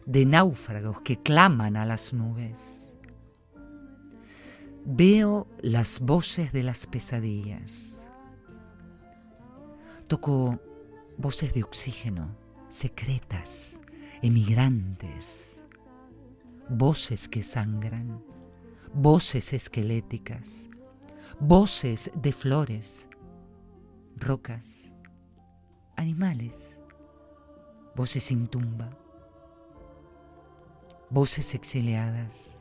de 0.06 0.24
náufragos 0.24 1.02
que 1.02 1.20
claman 1.22 1.76
a 1.76 1.84
las 1.84 2.12
nubes. 2.12 2.94
Veo 4.84 5.46
las 5.60 6.00
voces 6.00 6.52
de 6.52 6.62
las 6.62 6.86
pesadillas. 6.86 8.08
Toco 10.06 10.58
voces 11.18 11.52
de 11.52 11.62
oxígeno, 11.62 12.34
secretas, 12.68 13.82
emigrantes, 14.22 15.66
voces 16.70 17.28
que 17.28 17.42
sangran, 17.42 18.22
voces 18.94 19.52
esqueléticas, 19.52 20.70
voces 21.40 22.10
de 22.14 22.32
flores, 22.32 23.08
rocas, 24.16 24.92
animales, 25.96 26.77
voces 27.95 28.23
sin 28.23 28.47
tumba, 28.47 28.89
voces 31.09 31.53
exiliadas. 31.53 32.59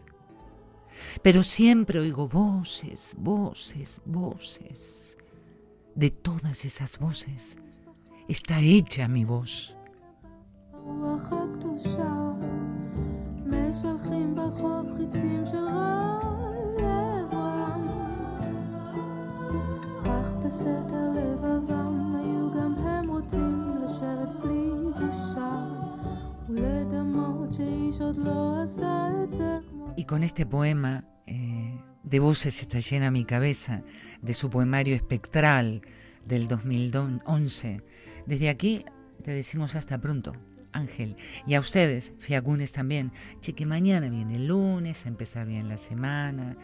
Pero 1.22 1.42
siempre 1.42 1.98
oigo 1.98 2.28
voces, 2.28 3.14
voces, 3.18 4.00
voces. 4.04 5.16
De 5.94 6.10
todas 6.10 6.64
esas 6.64 6.98
voces 6.98 7.56
está 8.28 8.60
hecha 8.60 9.08
mi 9.08 9.24
voz. 9.24 9.76
רוח 10.84 11.32
הקדושה 11.32 12.32
Y 29.95 30.03
con 30.05 30.23
este 30.23 30.45
poema 30.45 31.03
eh, 31.25 31.79
de 32.03 32.19
voces 32.19 32.61
está 32.61 32.79
llena 32.79 33.11
mi 33.11 33.25
cabeza, 33.25 33.83
de 34.21 34.33
su 34.33 34.49
poemario 34.49 34.95
espectral 34.95 35.81
del 36.25 36.47
2011. 36.47 37.81
Desde 38.25 38.49
aquí 38.49 38.85
te 39.23 39.31
decimos 39.31 39.75
hasta 39.75 39.99
pronto, 39.99 40.33
Ángel. 40.71 41.15
Y 41.45 41.55
a 41.55 41.59
ustedes, 41.59 42.13
Fiagunes 42.19 42.73
también. 42.73 43.11
Che, 43.41 43.53
que 43.53 43.65
mañana 43.65 44.09
viene 44.09 44.35
el 44.35 44.47
lunes, 44.47 45.05
a 45.05 45.09
empezar 45.09 45.47
bien 45.47 45.69
la 45.69 45.77
semana, 45.77 46.57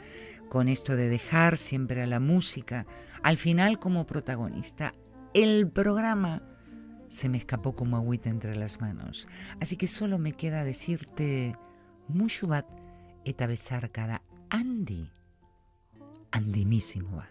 con 0.50 0.68
esto 0.68 0.96
de 0.96 1.10
dejar 1.10 1.58
siempre 1.58 2.02
a 2.04 2.08
la 2.08 2.20
música, 2.20 2.86
al 3.24 3.38
final 3.38 3.80
como 3.80 4.06
protagonista. 4.06 4.94
El 5.34 5.70
programa 5.70 6.44
se 7.14 7.30
me 7.30 7.38
escapó 7.38 7.76
como 7.76 7.96
agüita 7.96 8.30
entre 8.30 8.56
las 8.56 8.82
manos. 8.82 9.28
Así 9.62 9.78
que 9.78 9.88
solo 9.88 10.18
me 10.18 10.34
queda 10.34 10.64
decirte, 10.64 11.56
Mushubat 12.08 12.66
eta 13.24 13.46
besar 13.46 13.92
cada 13.92 14.24
Andy. 14.50 15.12
Andimísimo 16.32 17.18
bat. 17.18 17.30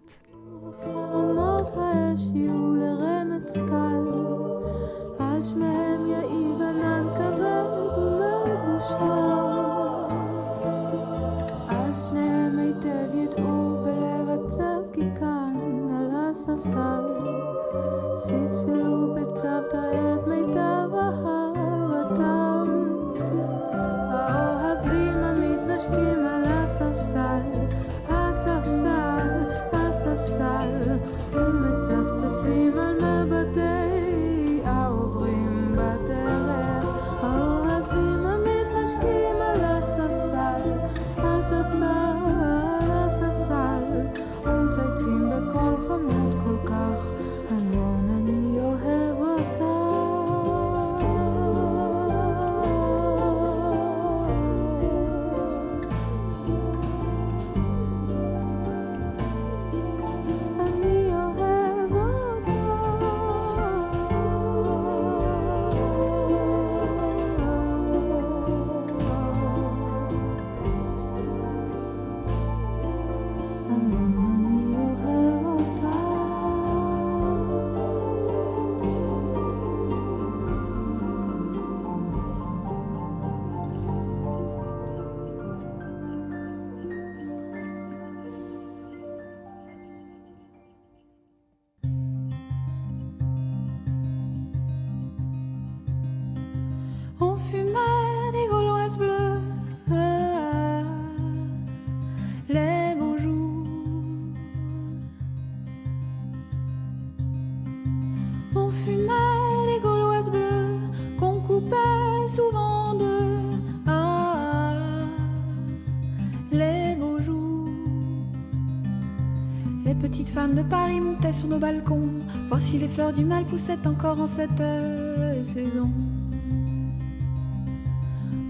De 120.55 120.62
Paris 120.62 121.00
montaient 121.00 121.32
sur 121.32 121.48
nos 121.48 121.59
balcons, 121.59 122.11
voir 122.48 122.61
si 122.61 122.78
les 122.78 122.88
fleurs 122.88 123.12
du 123.12 123.24
mal 123.24 123.44
poussaient 123.44 123.86
encore 123.86 124.20
en 124.20 124.26
cette 124.26 124.61
euh, 124.61 125.42
saison. 125.42 125.90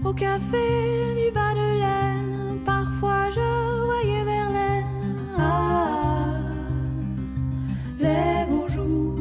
Au 0.03 0.13
café 0.13 0.65
du 1.15 1.33
bas 1.33 1.53
de 1.53 1.79
laine, 1.79 2.59
parfois 2.65 3.29
je 3.31 3.85
voyais 3.85 4.23
Verlaine. 4.23 4.85
Ah, 5.37 6.25
les 7.99 8.45
beaux 8.49 8.67
jours. 8.67 9.15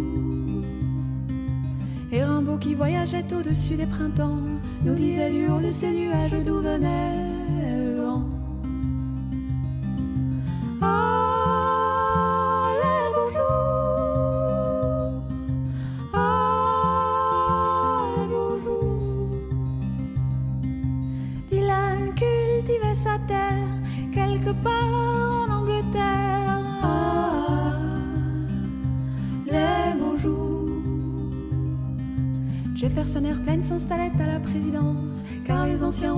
Et 2.11 2.25
Rimbaud 2.25 2.59
qui 2.59 2.75
voyageait 2.75 3.33
au-dessus 3.33 3.77
des 3.77 3.87
printemps 3.87 4.39
nous 4.85 4.95
disait 4.95 5.31
du 5.31 5.47
haut 5.49 5.61
de 5.61 5.71
ces 5.71 5.93
nuages 5.93 6.37
d'où 6.45 6.59
venait 6.59 7.32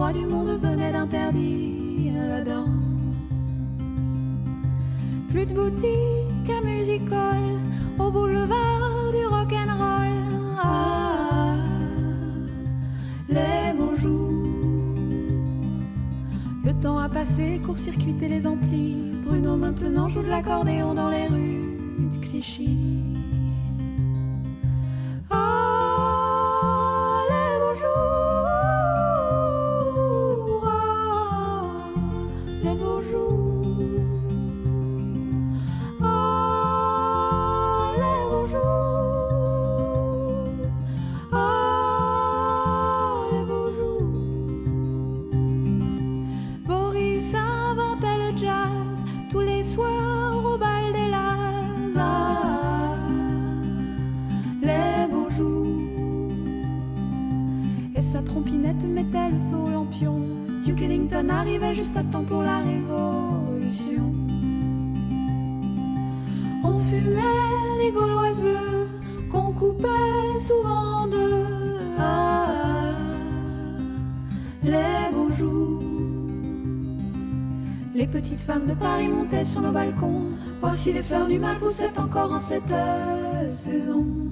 rois 0.05 0.13
du 0.13 0.27
monde 0.27 0.59
venaient 0.61 0.93
d'interdire 0.93 2.13
la 2.29 2.45
danse. 2.45 2.69
Plus 5.31 5.47
de 5.47 5.55
boutiques 5.55 6.51
à 6.51 6.61
music 6.63 7.03
hall, 7.11 7.59
au 7.99 8.11
boulevard 8.11 9.13
du 9.17 9.25
rock'n'roll. 9.35 10.17
Ah, 10.63 11.55
les 13.31 13.73
beaux 13.79 13.97
jours. 13.97 14.45
Le 16.65 16.73
temps 16.83 16.99
a 16.99 17.09
passé, 17.09 17.61
court-circuité 17.65 18.29
les 18.29 18.47
amplis. 18.47 18.97
Bruno 19.25 19.57
maintenant 19.57 20.09
joue 20.09 20.23
de 20.23 20.29
l'accordéon 20.29 20.93
dans 20.93 21.09
les 21.09 21.27
rues 21.29 21.79
du 22.11 22.19
Clichy. 22.21 23.14
Femmes 78.45 78.67
de 78.67 78.75
Paris 78.75 79.09
montaient 79.09 79.45
sur 79.45 79.63
nos 79.63 79.73
balcons, 79.73 80.25
voir 80.61 80.75
si 80.75 80.93
les 80.93 81.03
fleurs 81.03 81.27
du 81.27 81.39
mal 81.39 81.57
poussaient 81.59 81.99
encore 81.99 82.33
en 82.33 82.41
cette 82.41 82.71
euh, 82.71 83.49
saison. 83.49 84.24